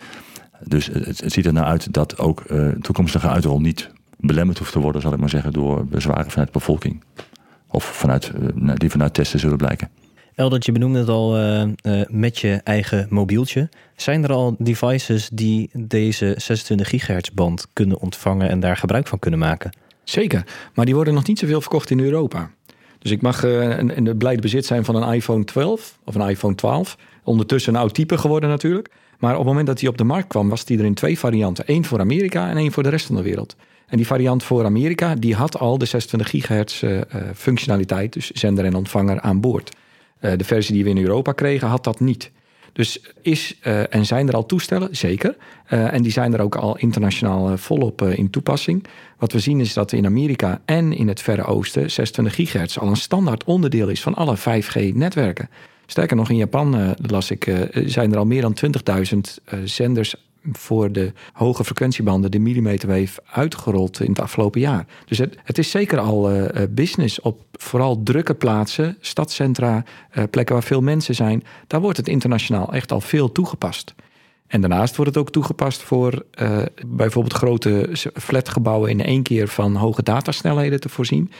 Dus 0.65 0.87
het, 0.87 1.21
het 1.21 1.33
ziet 1.33 1.47
er 1.47 1.53
nou 1.53 1.67
uit 1.67 1.93
dat 1.93 2.19
ook 2.19 2.43
uh, 2.51 2.69
toekomstige 2.69 3.29
uitrol 3.29 3.61
niet 3.61 3.91
belemmerd 4.19 4.59
hoeft 4.59 4.73
te 4.73 4.81
worden, 4.81 5.03
zal 5.03 5.13
ik 5.13 5.21
maar 5.21 5.29
zeggen, 5.29 5.53
door 5.53 5.87
bezwaren 5.87 6.31
vanuit 6.31 6.53
de 6.53 6.59
bevolking. 6.59 7.03
Of 7.69 7.85
vanuit, 7.85 8.33
uh, 8.57 8.73
die 8.75 8.91
vanuit 8.91 9.15
testen 9.15 9.41
zullen 9.41 9.57
blijken. 9.57 9.89
Eldert, 10.35 10.65
je 10.65 10.73
benoemde 10.73 10.99
het 10.99 11.09
al 11.09 11.39
uh, 11.39 11.63
uh, 11.63 12.03
met 12.09 12.39
je 12.39 12.61
eigen 12.65 13.07
mobieltje. 13.11 13.69
Zijn 13.97 14.25
er 14.25 14.33
al 14.33 14.55
devices 14.59 15.29
die 15.33 15.71
deze 15.73 16.35
26 16.37 16.89
gigahertz 16.89 17.31
band 17.31 17.67
kunnen 17.73 17.99
ontvangen 17.99 18.49
en 18.49 18.61
daar 18.61 18.77
gebruik 18.77 19.07
van 19.07 19.19
kunnen 19.19 19.41
maken? 19.41 19.77
Zeker, 20.05 20.47
maar 20.75 20.85
die 20.85 20.95
worden 20.95 21.15
nog 21.15 21.27
niet 21.27 21.39
zoveel 21.39 21.61
verkocht 21.61 21.91
in 21.91 22.01
Europa. 22.01 22.51
Dus 22.99 23.11
ik 23.11 23.23
mag 23.23 23.45
in 23.45 24.07
het 24.07 24.19
blijde 24.19 24.41
bezit 24.41 24.67
zijn 24.67 24.85
van 24.85 24.95
een 24.95 25.15
iPhone 25.15 25.45
12 25.45 25.99
of 26.05 26.15
een 26.15 26.29
iPhone 26.29 26.55
12. 26.55 26.97
Ondertussen 27.25 27.75
een 27.75 27.81
oud 27.81 27.95
type 27.95 28.19
geworden 28.19 28.49
natuurlijk. 28.49 28.91
Maar 29.19 29.33
op 29.33 29.39
het 29.39 29.47
moment 29.47 29.67
dat 29.67 29.81
hij 29.81 29.89
op 29.89 29.99
de 29.99 30.05
markt 30.05 30.29
kwam, 30.29 30.49
was 30.49 30.65
die 30.65 30.79
er 30.79 30.85
in 30.85 30.95
twee 30.95 31.19
varianten. 31.19 31.65
Eén 31.67 31.85
voor 31.85 32.01
Amerika 32.01 32.49
en 32.49 32.57
één 32.57 32.73
voor 32.73 32.83
de 32.83 32.89
rest 32.89 33.07
van 33.07 33.17
de 33.17 33.23
wereld. 33.23 33.57
En 33.87 33.97
die 33.97 34.07
variant 34.07 34.43
voor 34.43 34.65
Amerika, 34.65 35.15
die 35.15 35.35
had 35.35 35.59
al 35.59 35.79
de 35.79 35.85
26 35.85 36.31
gigahertz 36.31 36.85
functionaliteit, 37.35 38.13
dus 38.13 38.31
zender 38.31 38.65
en 38.65 38.75
ontvanger 38.75 39.21
aan 39.21 39.41
boord. 39.41 39.71
Uh, 40.23 40.33
de 40.37 40.45
versie 40.45 40.75
die 40.75 40.85
we 40.85 40.91
in 40.91 40.99
Europa 40.99 41.33
kregen 41.33 41.69
had 41.69 41.85
dat 41.85 42.01
niet. 42.01 42.31
Dus 42.73 43.03
is 43.23 43.59
uh, 43.67 43.95
en 43.95 44.07
zijn 44.07 44.29
er 44.29 44.35
al 44.35 44.47
toestellen? 44.47 44.97
Zeker. 44.97 45.37
Uh, 45.71 45.93
en 45.93 46.03
die 46.03 46.13
zijn 46.13 46.33
er 46.35 46.41
ook 46.41 46.55
al 46.55 46.77
internationaal 46.77 47.59
volop 47.59 48.03
in 48.03 48.31
toepassing. 48.31 48.87
Wat 49.19 49.33
we 49.33 49.39
zien 49.39 49.61
is 49.61 49.73
dat 49.73 49.93
in 49.93 50.07
Amerika 50.07 50.61
en 50.65 50.93
in 50.93 51.09
het 51.09 51.23
Verre 51.23 51.45
Oosten 51.45 51.91
26 51.91 52.35
gigahertz 52.35 52.79
al 52.79 52.89
een 52.89 52.97
standaard 52.97 53.45
onderdeel 53.45 53.89
is 53.89 54.03
van 54.03 54.15
alle 54.15 54.37
5G-netwerken. 54.39 55.49
Sterker 55.87 56.17
nog, 56.17 56.31
in 56.31 56.37
Japan, 56.37 56.95
las 56.97 57.31
ik, 57.31 57.69
zijn 57.87 58.13
er 58.13 58.19
al 58.19 58.25
meer 58.25 58.41
dan 58.41 58.57
20.000 59.15 59.19
zenders 59.65 60.15
voor 60.53 60.93
de 60.93 61.13
hoge 61.33 61.65
frequentiebanden, 61.65 62.31
de 62.31 62.39
millimeterwave, 62.39 63.23
uitgerold 63.27 64.01
in 64.01 64.09
het 64.09 64.21
afgelopen 64.21 64.61
jaar. 64.61 64.87
Dus 65.05 65.19
het, 65.19 65.39
het 65.45 65.59
is 65.59 65.71
zeker 65.71 65.99
al 65.99 66.33
uh, 66.33 66.47
business 66.71 67.21
op 67.21 67.41
vooral 67.53 68.03
drukke 68.03 68.35
plaatsen, 68.35 68.97
stadcentra, 69.01 69.85
uh, 70.15 70.25
plekken 70.31 70.55
waar 70.55 70.65
veel 70.65 70.81
mensen 70.81 71.15
zijn. 71.15 71.45
Daar 71.67 71.81
wordt 71.81 71.97
het 71.97 72.09
internationaal 72.09 72.73
echt 72.73 72.93
al 72.93 73.01
veel 73.01 73.33
toegepast. 73.33 73.95
En 74.47 74.61
daarnaast 74.61 74.97
wordt 74.97 75.15
het 75.15 75.25
ook 75.25 75.31
toegepast 75.31 75.83
voor 75.83 76.25
bijvoorbeeld 76.87 77.35
grote 77.35 77.91
flatgebouwen 78.15 78.91
in 78.91 79.05
één 79.05 79.23
keer 79.23 79.49
van 79.49 79.75
hoge 79.75 80.03
datasnelheden 80.03 80.81
te 80.81 80.89
voorzien. 80.89 81.31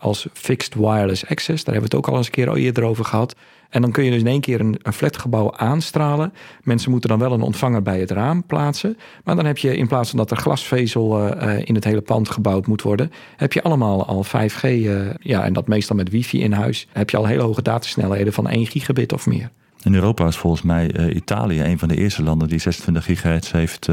Als 0.00 0.26
fixed 0.32 0.74
wireless 0.74 1.26
access, 1.26 1.64
daar 1.64 1.74
hebben 1.74 1.90
we 1.90 1.96
het 1.96 2.06
ook 2.06 2.08
al 2.08 2.16
eens 2.16 2.26
een 2.26 2.32
keer 2.32 2.56
eerder 2.56 2.84
over 2.84 3.04
gehad. 3.04 3.34
En 3.70 3.80
dan 3.82 3.92
kun 3.92 4.04
je 4.04 4.10
dus 4.10 4.20
in 4.20 4.26
één 4.26 4.40
keer 4.40 4.60
een, 4.60 4.78
een 4.82 4.92
flatgebouw 4.92 5.52
aanstralen. 5.56 6.32
Mensen 6.62 6.90
moeten 6.90 7.08
dan 7.08 7.18
wel 7.18 7.32
een 7.32 7.40
ontvanger 7.40 7.82
bij 7.82 8.00
het 8.00 8.10
raam 8.10 8.46
plaatsen. 8.46 8.96
Maar 9.24 9.36
dan 9.36 9.44
heb 9.44 9.58
je 9.58 9.76
in 9.76 9.86
plaats 9.86 10.08
van 10.08 10.18
dat 10.18 10.30
er 10.30 10.36
glasvezel 10.36 11.34
uh, 11.42 11.58
in 11.64 11.74
het 11.74 11.84
hele 11.84 12.00
pand 12.00 12.30
gebouwd 12.30 12.66
moet 12.66 12.82
worden, 12.82 13.12
heb 13.36 13.52
je 13.52 13.62
allemaal 13.62 14.06
al 14.06 14.24
5G, 14.24 14.62
uh, 14.62 15.10
ja, 15.20 15.44
en 15.44 15.52
dat 15.52 15.68
meestal 15.68 15.96
met 15.96 16.10
wifi 16.10 16.42
in 16.42 16.52
huis. 16.52 16.86
Heb 16.92 17.10
je 17.10 17.16
al 17.16 17.26
hele 17.26 17.42
hoge 17.42 17.62
datasnelheden 17.62 18.32
van 18.32 18.48
1 18.48 18.66
gigabit 18.66 19.12
of 19.12 19.26
meer. 19.26 19.50
In 19.82 19.94
Europa 19.94 20.26
is 20.26 20.36
volgens 20.36 20.62
mij 20.62 21.10
Italië 21.12 21.60
een 21.62 21.78
van 21.78 21.88
de 21.88 21.96
eerste 21.96 22.22
landen 22.22 22.48
die 22.48 22.58
26 22.58 23.04
gigahertz 23.04 23.52
heeft 23.52 23.88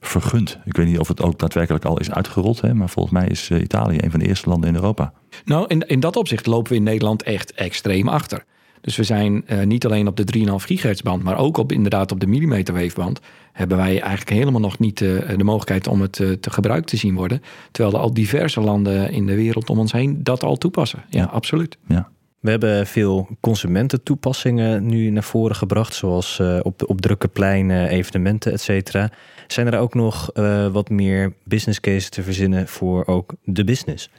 vergund. 0.00 0.58
Ik 0.64 0.76
weet 0.76 0.86
niet 0.86 0.98
of 0.98 1.08
het 1.08 1.22
ook 1.22 1.38
daadwerkelijk 1.38 1.84
al 1.84 1.98
is 1.98 2.10
uitgerold, 2.10 2.60
hè, 2.60 2.74
maar 2.74 2.88
volgens 2.88 3.14
mij 3.14 3.26
is 3.28 3.50
uh, 3.50 3.60
Italië 3.60 3.98
een 4.00 4.10
van 4.10 4.20
de 4.20 4.26
eerste 4.26 4.48
landen 4.48 4.68
in 4.68 4.74
Europa. 4.74 5.12
Nou, 5.44 5.66
in, 5.66 5.80
in 5.80 6.00
dat 6.00 6.16
opzicht 6.16 6.46
lopen 6.46 6.72
we 6.72 6.78
in 6.78 6.82
Nederland 6.82 7.22
echt 7.22 7.52
extreem 7.52 8.08
achter. 8.08 8.44
Dus 8.80 8.96
we 8.96 9.02
zijn 9.02 9.44
niet 9.64 9.86
alleen 9.86 10.06
op 10.06 10.16
de 10.16 10.38
3,5 10.38 10.44
gigahertz 10.54 11.02
band, 11.02 11.22
maar 11.22 11.38
ook 11.38 11.56
op, 11.56 11.72
inderdaad 11.72 12.12
op 12.12 12.20
de 12.20 12.26
millimeterweefband. 12.26 13.20
Hebben 13.52 13.76
wij 13.76 14.00
eigenlijk 14.00 14.30
helemaal 14.30 14.60
nog 14.60 14.78
niet 14.78 14.98
de 14.98 15.44
mogelijkheid 15.44 15.86
om 15.86 16.00
het 16.00 16.12
te 16.12 16.50
gebruikt 16.50 16.86
te 16.88 16.96
zien 16.96 17.14
worden. 17.14 17.42
Terwijl 17.70 17.94
er 17.94 18.00
al 18.02 18.14
diverse 18.14 18.60
landen 18.60 19.10
in 19.10 19.26
de 19.26 19.34
wereld 19.34 19.70
om 19.70 19.78
ons 19.78 19.92
heen 19.92 20.22
dat 20.22 20.42
al 20.42 20.56
toepassen. 20.56 21.04
Ja, 21.08 21.20
ja. 21.20 21.24
absoluut. 21.24 21.78
Ja. 21.88 22.08
We 22.40 22.50
hebben 22.50 22.86
veel 22.86 23.28
consumententoepassingen 23.40 24.86
nu 24.86 25.10
naar 25.10 25.22
voren 25.22 25.56
gebracht, 25.56 25.94
zoals 25.94 26.38
uh, 26.40 26.58
op, 26.62 26.82
op 26.86 27.00
drukke 27.00 27.28
pleinen, 27.28 27.88
evenementen, 27.88 28.52
et 28.52 28.60
cetera. 28.60 29.10
Zijn 29.52 29.66
er 29.66 29.78
ook 29.78 29.94
nog 29.94 30.30
uh, 30.34 30.66
wat 30.66 30.90
meer 30.90 31.32
business 31.44 31.80
cases 31.80 32.08
te 32.08 32.22
verzinnen 32.22 32.68
voor 32.68 33.06
ook 33.06 33.34
de 33.44 33.64
business? 33.64 34.10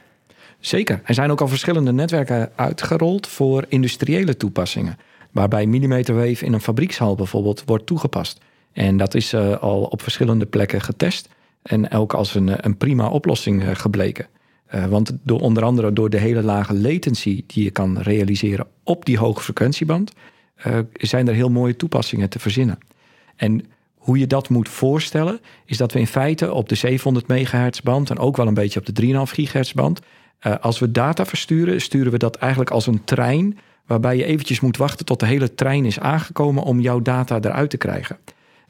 Zeker. 0.58 1.00
Er 1.04 1.14
zijn 1.14 1.30
ook 1.30 1.40
al 1.40 1.48
verschillende 1.48 1.92
netwerken 1.92 2.52
uitgerold 2.56 3.26
voor 3.26 3.64
industriële 3.68 4.36
toepassingen. 4.36 4.98
Waarbij 5.30 5.66
millimeterwave 5.66 6.44
in 6.44 6.52
een 6.52 6.60
fabriekshal 6.60 7.14
bijvoorbeeld 7.14 7.62
wordt 7.66 7.86
toegepast. 7.86 8.40
En 8.72 8.96
dat 8.96 9.14
is 9.14 9.32
uh, 9.32 9.56
al 9.56 9.82
op 9.82 10.02
verschillende 10.02 10.46
plekken 10.46 10.80
getest. 10.80 11.28
En 11.62 11.90
ook 11.90 12.14
als 12.14 12.34
een, 12.34 12.66
een 12.66 12.76
prima 12.76 13.08
oplossing 13.08 13.80
gebleken. 13.80 14.26
Want 14.88 15.12
door, 15.22 15.40
onder 15.40 15.62
andere 15.62 15.92
door 15.92 16.10
de 16.10 16.18
hele 16.18 16.42
lage 16.42 16.74
latency 16.74 17.44
die 17.46 17.64
je 17.64 17.70
kan 17.70 17.98
realiseren 17.98 18.66
op 18.84 19.04
die 19.04 19.18
hoge 19.18 19.42
frequentieband, 19.42 20.12
zijn 20.92 21.28
er 21.28 21.34
heel 21.34 21.50
mooie 21.50 21.76
toepassingen 21.76 22.28
te 22.28 22.38
verzinnen. 22.38 22.78
En 23.36 23.64
hoe 24.10 24.18
je 24.18 24.26
dat 24.26 24.48
moet 24.48 24.68
voorstellen, 24.68 25.40
is 25.64 25.76
dat 25.76 25.92
we 25.92 25.98
in 25.98 26.06
feite 26.06 26.52
op 26.52 26.68
de 26.68 26.74
700 26.74 27.26
megahertz 27.26 27.80
band 27.80 28.10
en 28.10 28.18
ook 28.18 28.36
wel 28.36 28.46
een 28.46 28.54
beetje 28.54 28.80
op 28.80 28.86
de 28.86 29.02
3,5 29.26 29.32
gigahertz 29.32 29.72
band, 29.72 30.00
uh, 30.42 30.54
als 30.60 30.78
we 30.78 30.90
data 30.90 31.26
versturen, 31.26 31.80
sturen 31.80 32.12
we 32.12 32.18
dat 32.18 32.36
eigenlijk 32.36 32.70
als 32.70 32.86
een 32.86 33.04
trein, 33.04 33.58
waarbij 33.86 34.16
je 34.16 34.24
eventjes 34.24 34.60
moet 34.60 34.76
wachten 34.76 35.06
tot 35.06 35.20
de 35.20 35.26
hele 35.26 35.54
trein 35.54 35.84
is 35.84 36.00
aangekomen 36.00 36.62
om 36.62 36.80
jouw 36.80 37.00
data 37.00 37.38
eruit 37.40 37.70
te 37.70 37.76
krijgen. 37.76 38.18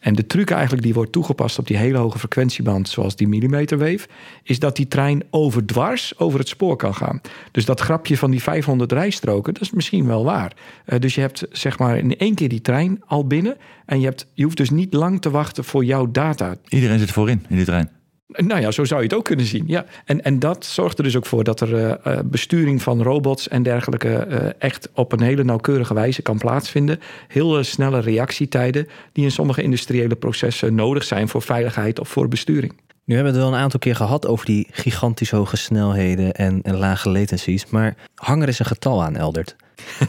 En 0.01 0.15
de 0.15 0.27
truc 0.27 0.51
eigenlijk 0.51 0.83
die 0.83 0.95
wordt 0.95 1.13
toegepast 1.13 1.59
op 1.59 1.67
die 1.67 1.77
hele 1.77 1.99
hoge 1.99 2.19
frequentieband, 2.19 2.89
zoals 2.89 3.17
die 3.17 3.29
millimeterwave, 3.29 4.09
is 4.43 4.59
dat 4.59 4.77
die 4.77 4.89
trein 4.89 5.23
overdwars 5.31 6.19
over 6.19 6.39
het 6.39 6.49
spoor 6.49 6.77
kan 6.77 6.95
gaan. 6.95 7.21
Dus 7.51 7.65
dat 7.65 7.81
grapje 7.81 8.17
van 8.17 8.31
die 8.31 8.43
500 8.43 8.93
rijstroken, 8.93 9.55
dat 9.55 9.63
is 9.63 9.71
misschien 9.71 10.07
wel 10.07 10.25
waar. 10.25 10.53
Uh, 10.87 10.99
dus 10.99 11.15
je 11.15 11.21
hebt 11.21 11.47
zeg 11.51 11.79
maar 11.79 11.99
in 11.99 12.17
één 12.17 12.35
keer 12.35 12.49
die 12.49 12.61
trein 12.61 13.03
al 13.07 13.27
binnen 13.27 13.57
en 13.87 14.01
je, 14.01 14.07
hebt, 14.07 14.27
je 14.35 14.45
hoeft 14.45 14.57
dus 14.57 14.71
niet 14.71 14.95
lang 14.95 15.21
te 15.21 15.31
wachten 15.31 15.65
voor 15.65 15.85
jouw 15.85 16.11
data. 16.11 16.57
Iedereen 16.69 16.99
zit 16.99 17.11
voorin 17.11 17.45
in 17.49 17.57
die 17.57 17.65
trein. 17.65 18.00
Nou 18.33 18.61
ja, 18.61 18.71
zo 18.71 18.85
zou 18.85 19.01
je 19.01 19.07
het 19.07 19.17
ook 19.17 19.25
kunnen 19.25 19.47
zien. 19.47 19.65
Ja. 19.67 19.85
En, 20.05 20.23
en 20.25 20.39
dat 20.39 20.65
zorgt 20.65 20.99
er 20.99 21.05
dus 21.05 21.17
ook 21.17 21.27
voor 21.27 21.45
dat 21.45 21.61
er 21.61 22.01
uh, 22.07 22.19
besturing 22.25 22.83
van 22.83 23.03
robots 23.03 23.49
en 23.49 23.63
dergelijke 23.63 24.27
uh, 24.29 24.37
echt 24.59 24.89
op 24.95 25.13
een 25.13 25.21
hele 25.21 25.45
nauwkeurige 25.45 25.95
wijze 25.95 26.23
kan 26.23 26.39
plaatsvinden. 26.39 27.01
Heel 27.29 27.65
snelle 27.65 28.01
reactietijden 28.01 28.89
die 29.13 29.25
in 29.25 29.31
sommige 29.31 29.63
industriële 29.63 30.17
processen 30.17 30.75
nodig 30.75 31.05
zijn 31.05 31.29
voor 31.29 31.43
veiligheid 31.43 32.01
of 32.01 32.09
voor 32.09 32.29
besturing. 32.29 32.73
Nu 33.11 33.17
hebben 33.17 33.35
we 33.35 33.39
het 33.39 33.49
wel 33.49 33.59
een 33.59 33.65
aantal 33.65 33.81
keer 33.81 33.97
gehad 33.97 34.27
over 34.27 34.47
die 34.47 34.67
gigantisch 34.71 35.31
hoge 35.31 35.57
snelheden 35.57 36.35
en, 36.35 36.63
en 36.63 36.77
lage 36.77 37.11
latencies. 37.11 37.67
Maar 37.67 37.97
hang 38.15 38.43
er 38.43 38.49
eens 38.49 38.59
een 38.59 38.67
getal 38.67 39.03
aan, 39.03 39.17
Eldert. 39.17 39.57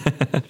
nou, 0.32 0.44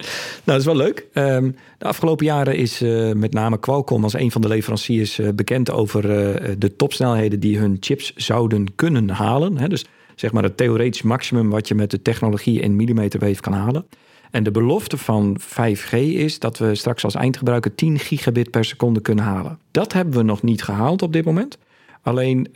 dat 0.44 0.58
is 0.58 0.64
wel 0.64 0.76
leuk. 0.76 1.06
Um, 1.14 1.56
de 1.78 1.84
afgelopen 1.84 2.26
jaren 2.26 2.56
is 2.56 2.82
uh, 2.82 3.12
met 3.12 3.32
name 3.32 3.58
Qualcomm 3.58 4.02
als 4.02 4.12
een 4.12 4.30
van 4.30 4.40
de 4.40 4.48
leveranciers 4.48 5.18
uh, 5.18 5.28
bekend 5.34 5.70
over 5.70 6.04
uh, 6.04 6.54
de 6.58 6.76
topsnelheden 6.76 7.40
die 7.40 7.58
hun 7.58 7.76
chips 7.80 8.14
zouden 8.14 8.74
kunnen 8.74 9.08
halen. 9.08 9.68
Dus 9.68 9.84
zeg 10.14 10.32
maar 10.32 10.42
het 10.42 10.56
theoretisch 10.56 11.02
maximum 11.02 11.50
wat 11.50 11.68
je 11.68 11.74
met 11.74 11.90
de 11.90 12.02
technologie 12.02 12.60
in 12.60 12.76
millimeterwave 12.76 13.40
kan 13.40 13.52
halen. 13.52 13.86
En 14.30 14.42
de 14.42 14.50
belofte 14.50 14.96
van 14.96 15.40
5G 15.40 15.96
is 15.98 16.38
dat 16.38 16.58
we 16.58 16.74
straks 16.74 17.04
als 17.04 17.14
eindgebruiker 17.14 17.74
10 17.74 17.98
gigabit 17.98 18.50
per 18.50 18.64
seconde 18.64 19.00
kunnen 19.00 19.24
halen. 19.24 19.58
Dat 19.70 19.92
hebben 19.92 20.14
we 20.14 20.22
nog 20.22 20.42
niet 20.42 20.62
gehaald 20.62 21.02
op 21.02 21.12
dit 21.12 21.24
moment. 21.24 21.58
Alleen 22.02 22.48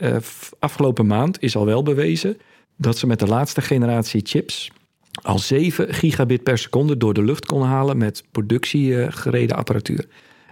afgelopen 0.59 1.07
maand 1.07 1.41
is 1.41 1.55
al 1.55 1.65
wel 1.65 1.83
bewezen 1.83 2.37
dat 2.75 2.97
ze 2.97 3.07
met 3.07 3.19
de 3.19 3.27
laatste 3.27 3.61
generatie 3.61 4.21
chips 4.23 4.71
al 5.21 5.39
7 5.39 5.93
gigabit 5.93 6.43
per 6.43 6.57
seconde 6.57 6.97
door 6.97 7.13
de 7.13 7.23
lucht 7.23 7.45
kon 7.45 7.61
halen 7.61 7.97
met 7.97 8.23
productiegereden 8.31 9.55
apparatuur. 9.55 10.07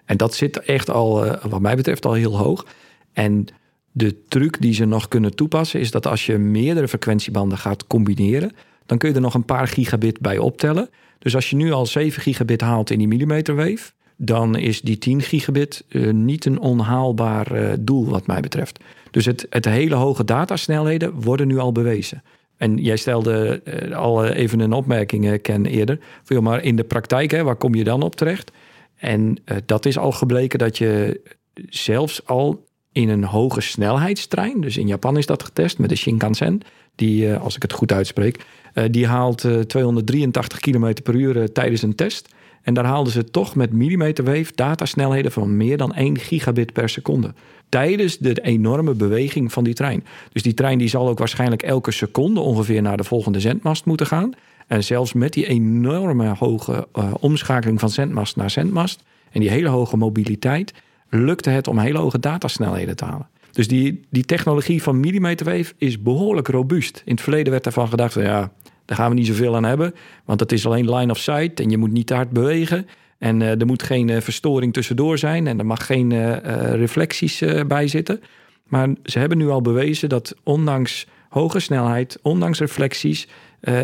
En 0.06 0.18
dat 0.18 0.34
zit 0.34 0.60
echt 0.60 0.90
al, 0.90 1.38
wat 1.50 1.62
mij 1.62 1.76
betreft, 1.76 2.06
al 2.06 2.14
heel 2.14 2.38
hoog. 2.38 2.66
En 3.14 3.46
de 3.92 4.22
truc 4.28 4.62
die 4.62 4.74
ze 4.74 4.86
nog 4.86 5.08
kunnen 5.08 5.36
toepassen 5.36 5.80
is 5.80 5.92
dat 5.92 6.08
als 6.08 6.26
je 6.26 6.38
meerdere 6.38 6.88
frequentiebanden 6.88 7.58
gaat 7.58 7.88
combineren, 7.88 8.52
dan 8.86 8.98
kun 8.98 9.10
je 9.10 9.16
er 9.16 9.22
nog 9.22 9.34
een 9.34 9.46
paar 9.46 9.68
gigabit 9.68 10.20
bij 10.20 10.38
optellen. 10.38 10.90
Dus 11.20 11.36
als 11.36 11.50
je 11.50 11.56
nu 11.56 11.72
al 11.72 11.86
7 11.86 12.22
gigabit 12.22 12.62
haalt 12.62 12.90
in 12.90 12.98
die 12.98 13.08
millimeterwave, 13.08 13.92
dan 14.18 14.56
is 14.56 14.82
die 14.82 14.98
10 14.98 15.22
gigabit 15.22 15.84
uh, 15.90 16.12
niet 16.12 16.46
een 16.46 16.60
onhaalbaar 16.60 17.62
uh, 17.62 17.74
doel 17.80 18.06
wat 18.06 18.28
mij 18.28 18.40
betreft. 18.40 18.80
Dus 19.12 19.26
het, 19.26 19.48
het 19.50 19.66
hele 19.66 19.96
hoge 19.96 20.24
datasnelheden 20.24 21.22
worden 21.22 21.48
nu 21.48 21.58
al 21.58 21.72
bewezen. 21.72 22.24
En 22.58 22.78
jij 22.78 22.98
stelde 22.98 23.62
uh, 23.66 23.98
al 23.98 24.26
even 24.26 24.60
een 24.60 24.74
opmerking, 24.74 25.42
Ken, 25.42 25.66
eerder. 25.66 26.00
Voor, 26.24 26.44
maar 26.44 26.64
in 26.64 26.76
de 26.76 26.84
praktijk, 26.84 27.32
hè, 27.32 27.44
waar 27.44 27.56
kom 27.56 27.76
je 27.76 27.84
dan 27.84 28.02
op 28.02 28.16
terecht? 28.16 28.52
En 28.96 29.38
dat 29.66 29.86
is 29.86 29.98
al 29.98 30.12
gebleken 30.12 30.60
dat 30.60 30.78
je 30.78 31.22
zelfs 31.70 32.26
al 32.26 32.66
in 32.92 33.10
een 33.10 33.24
hoge 33.24 33.62
snelheidstrein... 33.62 34.62
dus 34.62 34.78
in 34.78 34.88
Japan 34.88 35.18
is 35.18 35.26
dat 35.26 35.44
getest 35.44 35.78
met 35.78 35.90
de 35.90 35.96
Shinkansen... 35.96 36.62
die, 36.96 37.36
als 37.36 37.56
ik 37.56 37.62
het 37.62 37.74
goed 37.74 37.92
uitspreek... 37.92 38.46
die 38.92 39.08
haalt 39.08 39.48
283 39.68 40.60
km 40.60 40.94
per 41.04 41.16
uur 41.16 41.52
tijdens 41.52 41.82
een 41.82 41.96
test... 41.96 42.35
En 42.66 42.74
daar 42.74 42.86
haalden 42.86 43.14
ze 43.14 43.24
toch 43.24 43.56
met 43.56 43.74
millimeterwave 43.74 44.52
datasnelheden 44.56 45.32
van 45.32 45.58
meer 45.58 45.78
dan 45.78 45.94
1 45.94 46.18
gigabit 46.18 46.74
per 46.74 46.90
seconde. 46.90 47.34
Tijdens 47.70 48.18
de 48.18 48.42
enorme 48.42 48.94
beweging 48.94 49.54
van 49.54 49.64
die 49.64 49.74
trein. 49.74 50.04
Dus 50.32 50.44
die 50.44 50.54
trein 50.54 50.78
die 50.78 50.88
zal 50.88 51.08
ook 51.08 51.20
waarschijnlijk 51.20 51.64
elke 51.64 51.92
seconde 51.92 52.40
ongeveer 52.40 52.82
naar 52.82 52.98
de 52.98 53.04
volgende 53.04 53.40
zendmast 53.40 53.86
moeten 53.86 54.08
gaan. 54.08 54.32
En 54.68 54.84
zelfs 54.84 55.14
met 55.14 55.34
die 55.34 55.48
enorme 55.48 56.36
hoge 56.38 56.88
uh, 56.96 57.14
omschakeling 57.20 57.80
van 57.80 57.90
zendmast 57.90 58.36
naar 58.36 58.50
zendmast 58.50 59.04
en 59.32 59.40
die 59.40 59.50
hele 59.50 59.70
hoge 59.70 59.98
mobiliteit, 59.98 60.74
lukte 61.10 61.50
het 61.50 61.68
om 61.68 61.78
hele 61.78 61.98
hoge 61.98 62.20
datasnelheden 62.20 62.96
te 62.96 63.06
halen. 63.06 63.28
Dus 63.52 63.68
die, 63.68 64.06
die 64.10 64.26
technologie 64.26 64.84
van 64.84 65.00
millimeterwave 65.00 65.74
is 65.78 66.02
behoorlijk 66.02 66.48
robuust. 66.48 67.02
In 67.06 67.14
het 67.14 67.22
verleden 67.22 67.52
werd 67.52 67.64
daarvan 67.64 67.88
gedacht, 67.88 68.14
ja, 68.14 68.52
daar 68.86 68.98
gaan 68.98 69.10
we 69.10 69.16
niet 69.16 69.28
zoveel 69.28 69.56
aan 69.56 69.64
hebben. 69.64 69.94
Want 70.26 70.40
het 70.40 70.52
is 70.52 70.66
alleen 70.66 70.96
line 70.96 71.12
of 71.12 71.18
sight 71.18 71.60
en 71.60 71.70
je 71.70 71.78
moet 71.78 71.92
niet 71.92 72.08
te 72.08 72.14
hard 72.14 72.30
bewegen. 72.30 72.88
En 73.18 73.42
uh, 73.42 73.60
er 73.60 73.66
moet 73.66 73.84
geen 73.84 74.08
uh, 74.08 74.22
verstoring 74.22 74.74
tussendoor 74.74 75.18
zijn 75.18 75.48
en 75.48 75.60
er 75.60 75.66
mag 75.66 75.86
geen 75.86 76.12
uh, 76.12 76.38
reflecties 76.74 77.44
bij 77.68 77.88
zitten. 77.88 78.22
Maar 78.68 78.90
ze 79.04 79.20
hebben 79.20 79.38
nu 79.38 79.50
al 79.50 79.62
bewezen 79.62 80.10
dat 80.10 80.36
ondanks 80.44 81.08
hoge 81.30 81.60
snelheid, 81.60 82.20
ondanks 82.22 82.60
reflecties, 82.60 83.28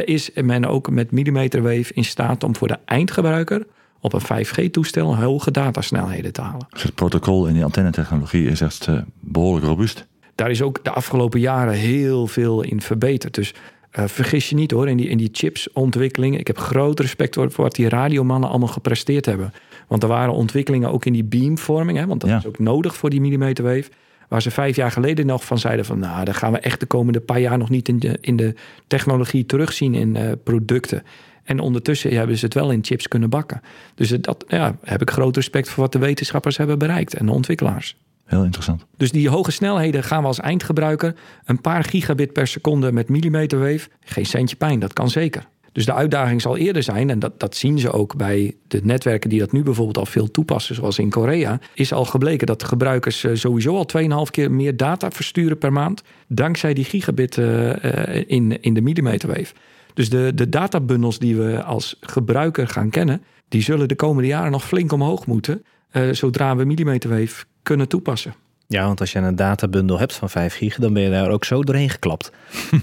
is 0.06 0.30
men 0.34 0.66
ook 0.66 0.90
met 0.90 1.12
millimeterwave 1.12 1.94
in 1.94 2.04
staat 2.04 2.44
om 2.44 2.56
voor 2.56 2.68
de 2.68 2.78
eindgebruiker 2.86 3.66
op 4.00 4.14
een 4.14 4.46
5G-toestel 4.46 5.16
hoge 5.16 5.52
datasnelheden 5.52 6.34
te 6.34 6.42
halen. 6.42 6.68
Dus 6.70 6.84
het 6.84 6.96
protocol 6.96 7.48
in 7.48 7.54
die 7.54 7.64
antennetechnologie 7.64 8.48
is 8.48 8.62
echt 8.62 8.88
behoorlijk 9.20 9.66
robuust. 9.66 10.08
Daar 10.36 10.50
is 10.50 10.62
ook 10.62 10.84
de 10.84 10.92
afgelopen 10.92 11.40
jaren 11.40 11.74
heel 11.74 12.28
veel 12.28 12.62
in 12.62 12.82
verbeterd. 12.82 13.36
Dus 13.36 13.54
uh, 14.00 14.06
vergis 14.08 14.50
je 14.50 14.56
niet 14.56 14.72
hoor, 14.72 14.88
in 14.90 14.98
die, 14.98 15.08
in 15.10 15.18
die 15.18 15.30
chipsontwikkeling. 15.32 16.38
Ik 16.40 16.48
heb 16.48 16.58
groot 16.58 17.00
respect 17.00 17.34
voor 17.36 17.52
wat 17.56 17.76
die 17.76 17.90
radiomannen 17.90 18.50
allemaal 18.50 18.68
gepresteerd 18.68 19.26
hebben. 19.26 19.54
Want 19.88 20.04
er 20.04 20.10
waren 20.10 20.34
ontwikkelingen 20.34 20.92
ook 20.92 21.06
in 21.06 21.14
die 21.14 21.24
beamvorming, 21.24 21.98
hè, 21.98 22.06
want 22.06 22.22
dat 22.22 22.30
Ja. 22.30 22.38
is 22.38 22.46
ook 22.46 22.60
nodig 22.60 22.96
voor 22.96 23.10
die 23.10 23.22
millimeterwave. 23.22 23.90
Waar 24.28 24.42
ze 24.42 24.52
vijf 24.52 24.76
jaar 24.76 24.92
geleden 24.92 25.26
nog 25.26 25.46
van 25.46 25.58
zeiden 25.58 25.86
van, 25.86 26.00
nou, 26.00 26.26
daar 26.26 26.34
gaan 26.36 26.52
we 26.52 26.60
echt 26.60 26.80
de 26.80 26.86
komende 26.86 27.20
paar 27.20 27.40
jaar 27.40 27.58
nog 27.58 27.70
niet 27.70 27.88
in 27.88 28.00
de, 28.00 28.18
in 28.22 28.36
de 28.36 28.56
technologie 28.88 29.46
terugzien 29.46 29.94
in 29.94 30.16
eh, 30.16 30.32
producten. 30.44 31.04
En 31.44 31.60
ondertussen 31.60 32.14
hebben 32.16 32.38
ze 32.38 32.46
het 32.46 32.54
wel 32.54 32.72
in 32.72 32.84
chips 32.84 33.08
kunnen 33.08 33.30
bakken. 33.30 33.62
Dus 33.96 34.10
dat 34.10 34.46
ja, 34.48 34.76
heb 34.84 35.02
ik 35.02 35.10
groot 35.10 35.36
respect 35.36 35.70
voor 35.70 35.84
wat 35.84 35.92
de 35.92 36.00
wetenschappers 36.00 36.58
hebben 36.58 36.80
bereikt 36.80 37.14
en 37.14 37.26
de 37.26 37.32
ontwikkelaars. 37.32 37.96
Heel 38.32 38.44
interessant. 38.44 38.86
Dus 38.98 39.12
die 39.12 39.30
hoge 39.30 39.52
snelheden 39.52 40.04
gaan 40.04 40.22
we 40.22 40.28
als 40.28 40.40
eindgebruiker 40.40 41.16
een 41.46 41.62
paar 41.62 41.84
gigabit 41.84 42.34
per 42.34 42.48
seconde 42.48 42.92
met 42.92 43.10
millimeterwave. 43.10 43.90
Geen 44.00 44.26
centje 44.26 44.56
pijn, 44.56 44.80
dat 44.80 44.94
kan 44.94 45.10
zeker. 45.10 45.48
Dus 45.72 45.86
de 45.86 45.94
uitdaging 45.94 46.42
zal 46.42 46.58
eerder 46.58 46.84
zijn, 46.84 47.10
en 47.10 47.20
dat, 47.20 47.40
dat 47.40 47.56
zien 47.56 47.80
ze 47.80 47.92
ook 47.92 48.16
bij 48.16 48.56
de 48.68 48.80
netwerken 48.84 49.30
die 49.30 49.40
dat 49.40 49.52
nu 49.52 49.64
bijvoorbeeld 49.64 49.98
al 49.98 50.06
veel 50.06 50.32
toepassen, 50.32 50.76
zoals 50.76 51.00
in 51.00 51.10
Korea, 51.10 51.60
is 51.74 51.94
al 51.94 52.06
gebleken 52.06 52.48
dat 52.48 52.64
gebruikers 52.64 53.24
eh, 53.24 53.36
sowieso 53.36 53.76
al 53.76 53.90
2,5 54.26 54.32
keer 54.32 54.52
meer 54.52 54.78
data 54.78 55.12
versturen 55.12 55.58
per 55.58 55.74
maand, 55.74 56.04
dankzij 56.28 56.74
die 56.74 56.86
gigabit 56.86 57.38
eh, 57.38 57.84
eh, 57.84 58.24
in, 58.28 58.62
in 58.62 58.74
de 58.74 58.82
millimeterwave. 58.82 59.54
Dus 59.94 60.10
de, 60.10 60.32
de 60.36 60.50
databundels 60.50 61.20
die 61.20 61.36
we 61.36 61.64
als 61.64 61.98
gebruiker 62.00 62.68
gaan 62.68 62.90
kennen, 62.90 63.24
die 63.48 63.62
zullen 63.62 63.88
de 63.88 63.96
komende 63.96 64.28
jaren 64.28 64.52
nog 64.52 64.66
flink 64.66 64.92
omhoog 64.92 65.26
moeten, 65.26 65.64
zodra 66.12 66.56
we 66.56 66.66
millimeterwave 66.66 67.46
kunnen 67.64 67.88
toepassen. 67.88 68.34
Ja, 68.72 68.86
want 68.86 69.00
als 69.00 69.12
je 69.12 69.20
een 69.20 69.36
databundel 69.36 70.00
hebt 70.00 70.14
van 70.14 70.30
5 70.30 70.56
gig, 70.56 70.76
dan 70.76 70.94
ben 70.94 71.04
je 71.04 71.10
daar 71.10 71.30
ook 71.30 71.46
zo 71.46 71.64
doorheen 71.64 71.90
geklapt. 71.90 72.32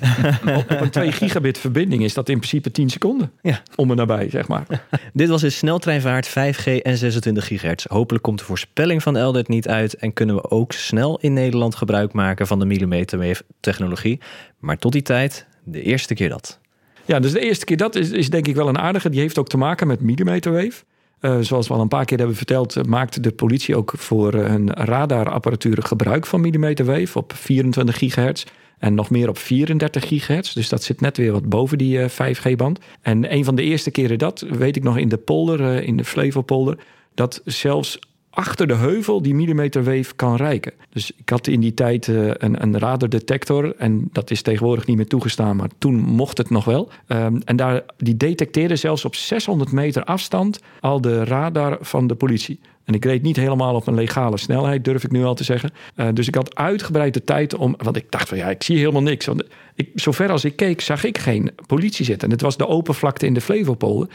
Op 0.70 0.80
een 0.80 0.90
2 0.90 1.12
gigabit 1.12 1.58
verbinding 1.58 2.02
is 2.02 2.14
dat 2.14 2.28
in 2.28 2.36
principe 2.36 2.70
10 2.70 2.90
seconden. 2.90 3.32
Ja. 3.42 3.62
Om 3.74 3.90
en 3.90 3.96
nabij, 3.96 4.30
zeg 4.30 4.48
maar. 4.48 4.66
Dit 5.12 5.28
was 5.28 5.42
in 5.42 5.52
sneltreinvaart 5.52 6.28
5G 6.28 6.82
en 6.82 6.96
26 6.96 7.46
gigahertz. 7.46 7.86
Hopelijk 7.86 8.24
komt 8.24 8.38
de 8.38 8.44
voorspelling 8.44 9.02
van 9.02 9.16
Eldert 9.16 9.48
niet 9.48 9.68
uit 9.68 9.94
en 9.94 10.12
kunnen 10.12 10.34
we 10.34 10.50
ook 10.50 10.72
snel 10.72 11.18
in 11.20 11.32
Nederland 11.32 11.74
gebruik 11.74 12.12
maken 12.12 12.46
van 12.46 12.58
de 12.58 12.66
millimeterwave 12.66 13.44
technologie. 13.60 14.20
Maar 14.58 14.78
tot 14.78 14.92
die 14.92 15.02
tijd, 15.02 15.46
de 15.64 15.82
eerste 15.82 16.14
keer 16.14 16.28
dat. 16.28 16.58
Ja, 17.04 17.20
dus 17.20 17.32
de 17.32 17.40
eerste 17.40 17.64
keer 17.64 17.76
dat 17.76 17.94
is, 17.94 18.10
is 18.10 18.30
denk 18.30 18.46
ik 18.46 18.54
wel 18.54 18.68
een 18.68 18.78
aardige. 18.78 19.10
Die 19.10 19.20
heeft 19.20 19.38
ook 19.38 19.48
te 19.48 19.58
maken 19.58 19.86
met 19.86 20.00
millimeterwave. 20.00 20.84
Eh, 21.20 21.38
zoals 21.40 21.68
we 21.68 21.74
al 21.74 21.80
een 21.80 21.88
paar 21.88 22.04
keer 22.04 22.18
hebben 22.18 22.36
verteld, 22.36 22.76
eh, 22.76 22.82
maakt 22.82 23.22
de 23.22 23.32
politie 23.32 23.76
ook 23.76 23.92
voor 23.96 24.34
eh, 24.34 24.46
hun 24.46 24.72
radarapparatuur 24.72 25.82
gebruik 25.82 26.26
van 26.26 26.40
millimeterwave 26.40 27.18
op 27.18 27.32
24 27.32 27.98
gigahertz. 27.98 28.44
En 28.78 28.94
nog 28.94 29.10
meer 29.10 29.28
op 29.28 29.38
34 29.38 30.06
gigahertz. 30.08 30.52
Dus 30.52 30.68
dat 30.68 30.82
zit 30.82 31.00
net 31.00 31.16
weer 31.16 31.32
wat 31.32 31.48
boven 31.48 31.78
die 31.78 32.00
eh, 32.00 32.08
5G-band. 32.08 32.78
En 33.02 33.32
een 33.32 33.44
van 33.44 33.54
de 33.54 33.62
eerste 33.62 33.90
keren 33.90 34.18
dat, 34.18 34.40
weet 34.40 34.76
ik 34.76 34.82
nog 34.82 34.98
in 34.98 35.08
de 35.08 35.16
polder, 35.16 35.82
in 35.82 35.96
de 35.96 36.04
Flevopolder, 36.04 36.78
dat 37.14 37.40
zelfs 37.44 37.98
achter 38.38 38.66
de 38.66 38.74
heuvel 38.74 39.22
die 39.22 39.34
millimeterwave 39.34 40.14
kan 40.16 40.36
reiken. 40.36 40.72
Dus 40.92 41.12
ik 41.16 41.28
had 41.28 41.46
in 41.46 41.60
die 41.60 41.74
tijd 41.74 42.08
eh, 42.08 42.26
een, 42.26 42.62
een 42.62 42.78
radardetector 42.78 43.74
en 43.76 44.08
dat 44.12 44.30
is 44.30 44.42
tegenwoordig 44.42 44.86
niet 44.86 44.96
meer 44.96 45.06
toegestaan, 45.06 45.56
maar 45.56 45.68
toen 45.78 45.94
mocht 45.94 46.38
het 46.38 46.50
nog 46.50 46.64
wel. 46.64 46.90
Ehm, 47.06 47.40
en 47.44 47.56
daar, 47.56 47.82
die 47.96 48.16
detecteerde 48.16 48.76
zelfs 48.76 49.04
op 49.04 49.14
600 49.14 49.72
meter 49.72 50.04
afstand 50.04 50.60
al 50.80 51.00
de 51.00 51.24
radar 51.24 51.78
van 51.80 52.06
de 52.06 52.14
politie. 52.14 52.60
En 52.84 52.94
ik 52.94 53.04
reed 53.04 53.22
niet 53.22 53.36
helemaal 53.36 53.74
op 53.74 53.86
een 53.86 53.94
legale 53.94 54.38
snelheid, 54.38 54.84
durf 54.84 55.04
ik 55.04 55.10
nu 55.10 55.24
al 55.24 55.34
te 55.34 55.44
zeggen. 55.44 55.70
Eh, 55.94 56.08
dus 56.12 56.28
ik 56.28 56.34
had 56.34 56.56
uitgebreid 56.56 57.14
de 57.14 57.24
tijd 57.24 57.54
om. 57.54 57.74
Want 57.78 57.96
ik 57.96 58.10
dacht 58.10 58.28
van 58.28 58.38
ja, 58.38 58.50
ik 58.50 58.62
zie 58.62 58.78
helemaal 58.78 59.02
niks. 59.02 59.26
Want 59.26 59.44
ik, 59.74 59.90
zover 59.94 60.30
als 60.30 60.44
ik 60.44 60.56
keek, 60.56 60.80
zag 60.80 61.04
ik 61.04 61.18
geen 61.18 61.50
politie 61.66 62.04
zitten. 62.04 62.28
En 62.28 62.34
het 62.34 62.42
was 62.42 62.56
de 62.56 62.66
open 62.66 62.94
vlakte 62.94 63.26
in 63.26 63.34
de 63.34 63.40
Flevopolder. 63.40 64.08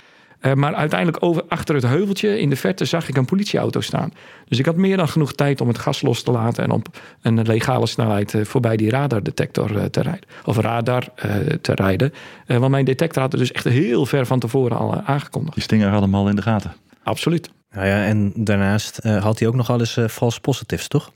Eh, 0.44 0.54
maar 0.54 0.74
uiteindelijk 0.74 1.24
over, 1.24 1.44
achter 1.48 1.76
het 1.76 1.84
heuveltje 1.84 2.40
in 2.40 2.50
de 2.50 2.56
verte 2.56 2.86
zag 2.86 3.10
ik 3.10 3.18
een 3.18 3.26
politieauto 3.26 3.82
staan. 3.82 4.14
Dus 4.48 4.60
ik 4.60 4.66
had 4.66 4.76
meer 4.76 4.98
dan 4.98 5.08
genoeg 5.08 5.34
tijd 5.34 5.62
om 5.62 5.68
het 5.68 5.78
gas 5.78 6.02
los 6.02 6.22
te 6.22 6.32
laten 6.32 6.64
en 6.64 6.72
op 6.72 6.88
een 7.22 7.42
legale 7.42 7.88
snelheid 7.88 8.34
eh, 8.34 8.46
voorbij 8.46 8.78
die 8.78 8.90
radardetector 8.90 9.78
eh, 9.78 9.86
te 9.86 10.02
rijden. 10.02 10.28
Of 10.46 10.58
radar 10.58 11.08
eh, 11.16 11.36
te 11.62 11.74
rijden. 11.74 12.14
Eh, 12.46 12.58
want 12.58 12.72
mijn 12.72 12.86
detector 12.86 13.22
had 13.22 13.32
het 13.32 13.42
dus 13.42 13.52
echt 13.52 13.64
heel 13.64 14.06
ver 14.06 14.26
van 14.26 14.40
tevoren 14.40 14.78
al 14.78 15.02
aangekondigd. 15.02 15.54
Die 15.54 15.64
stinger 15.64 15.90
hadden 15.90 16.10
hem 16.10 16.20
al 16.20 16.30
in 16.30 16.36
de 16.36 16.42
gaten. 16.42 16.74
Absoluut. 17.04 17.50
Nou 17.74 17.88
ja, 17.88 18.06
en 18.06 18.32
daarnaast 18.36 18.98
eh, 18.98 19.24
had 19.24 19.40
hij 19.40 19.48
ook 19.48 19.56
nog 19.56 19.70
al 19.70 19.80
eens 19.80 19.98
eh, 19.98 20.08
false 20.08 20.42
positives, 20.42 20.88
toch? 20.88 21.12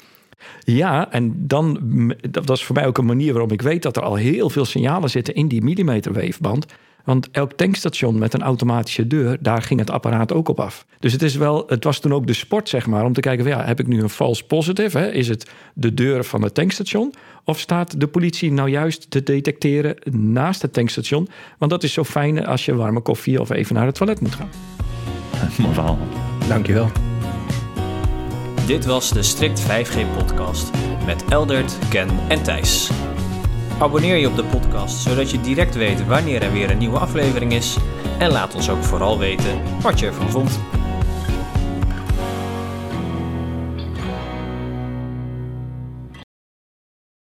Ja, 0.59 1.11
en 1.11 1.47
dan, 1.47 1.79
dat 2.29 2.45
was 2.45 2.65
voor 2.65 2.75
mij 2.75 2.85
ook 2.87 2.97
een 2.97 3.05
manier 3.05 3.31
waarop 3.31 3.51
ik 3.51 3.61
weet 3.61 3.81
dat 3.81 3.97
er 3.97 4.03
al 4.03 4.15
heel 4.15 4.49
veel 4.49 4.65
signalen 4.65 5.09
zitten 5.09 5.35
in 5.35 5.47
die 5.47 5.63
millimeterweefband. 5.63 6.65
Want 7.07 7.31
elk 7.31 7.53
tankstation 7.53 8.17
met 8.17 8.33
een 8.33 8.41
automatische 8.41 9.07
deur, 9.07 9.37
daar 9.39 9.61
ging 9.61 9.79
het 9.79 9.89
apparaat 9.89 10.33
ook 10.33 10.49
op 10.49 10.59
af. 10.59 10.85
Dus 10.99 11.11
het, 11.11 11.21
is 11.21 11.35
wel, 11.35 11.63
het 11.67 11.83
was 11.83 11.99
toen 11.99 12.13
ook 12.13 12.27
de 12.27 12.33
sport, 12.33 12.69
zeg 12.69 12.87
maar, 12.87 13.05
om 13.05 13.13
te 13.13 13.19
kijken: 13.19 13.45
van, 13.45 13.57
ja, 13.57 13.65
heb 13.65 13.79
ik 13.79 13.87
nu 13.87 14.01
een 14.01 14.09
false 14.09 14.45
positive? 14.45 14.97
Hè? 14.97 15.11
Is 15.11 15.27
het 15.27 15.49
de 15.73 15.93
deur 15.93 16.23
van 16.23 16.41
het 16.41 16.53
tankstation? 16.53 17.13
Of 17.43 17.59
staat 17.59 17.99
de 17.99 18.07
politie 18.07 18.51
nou 18.51 18.69
juist 18.69 19.11
te 19.11 19.23
detecteren 19.23 19.95
naast 20.11 20.61
het 20.61 20.73
tankstation? 20.73 21.27
Want 21.57 21.71
dat 21.71 21.83
is 21.83 21.93
zo 21.93 22.03
fijn 22.03 22.45
als 22.45 22.65
je 22.65 22.75
warme 22.75 23.01
koffie 23.01 23.41
of 23.41 23.49
even 23.49 23.75
naar 23.75 23.85
het 23.85 23.95
toilet 23.95 24.21
moet 24.21 24.35
gaan. 24.35 24.49
Mooi 25.61 25.73
verhaal. 25.73 25.97
Dankjewel. 26.47 26.91
Dit 28.65 28.85
was 28.85 29.11
de 29.11 29.23
Strict 29.23 29.63
5G 29.63 30.17
podcast 30.17 30.71
met 31.05 31.23
Eldert, 31.29 31.77
Ken 31.89 32.09
en 32.27 32.43
Thijs. 32.43 32.89
Abonneer 33.79 34.15
je 34.15 34.27
op 34.27 34.35
de 34.35 34.43
podcast 34.43 35.01
zodat 35.01 35.31
je 35.31 35.41
direct 35.41 35.75
weet 35.75 36.05
wanneer 36.05 36.41
er 36.41 36.51
weer 36.51 36.71
een 36.71 36.77
nieuwe 36.77 36.99
aflevering 36.99 37.53
is 37.53 37.77
en 38.19 38.31
laat 38.31 38.55
ons 38.55 38.69
ook 38.69 38.83
vooral 38.83 39.19
weten 39.19 39.61
wat 39.81 39.99
je 39.99 40.05
ervan 40.05 40.29
vond. 40.29 40.59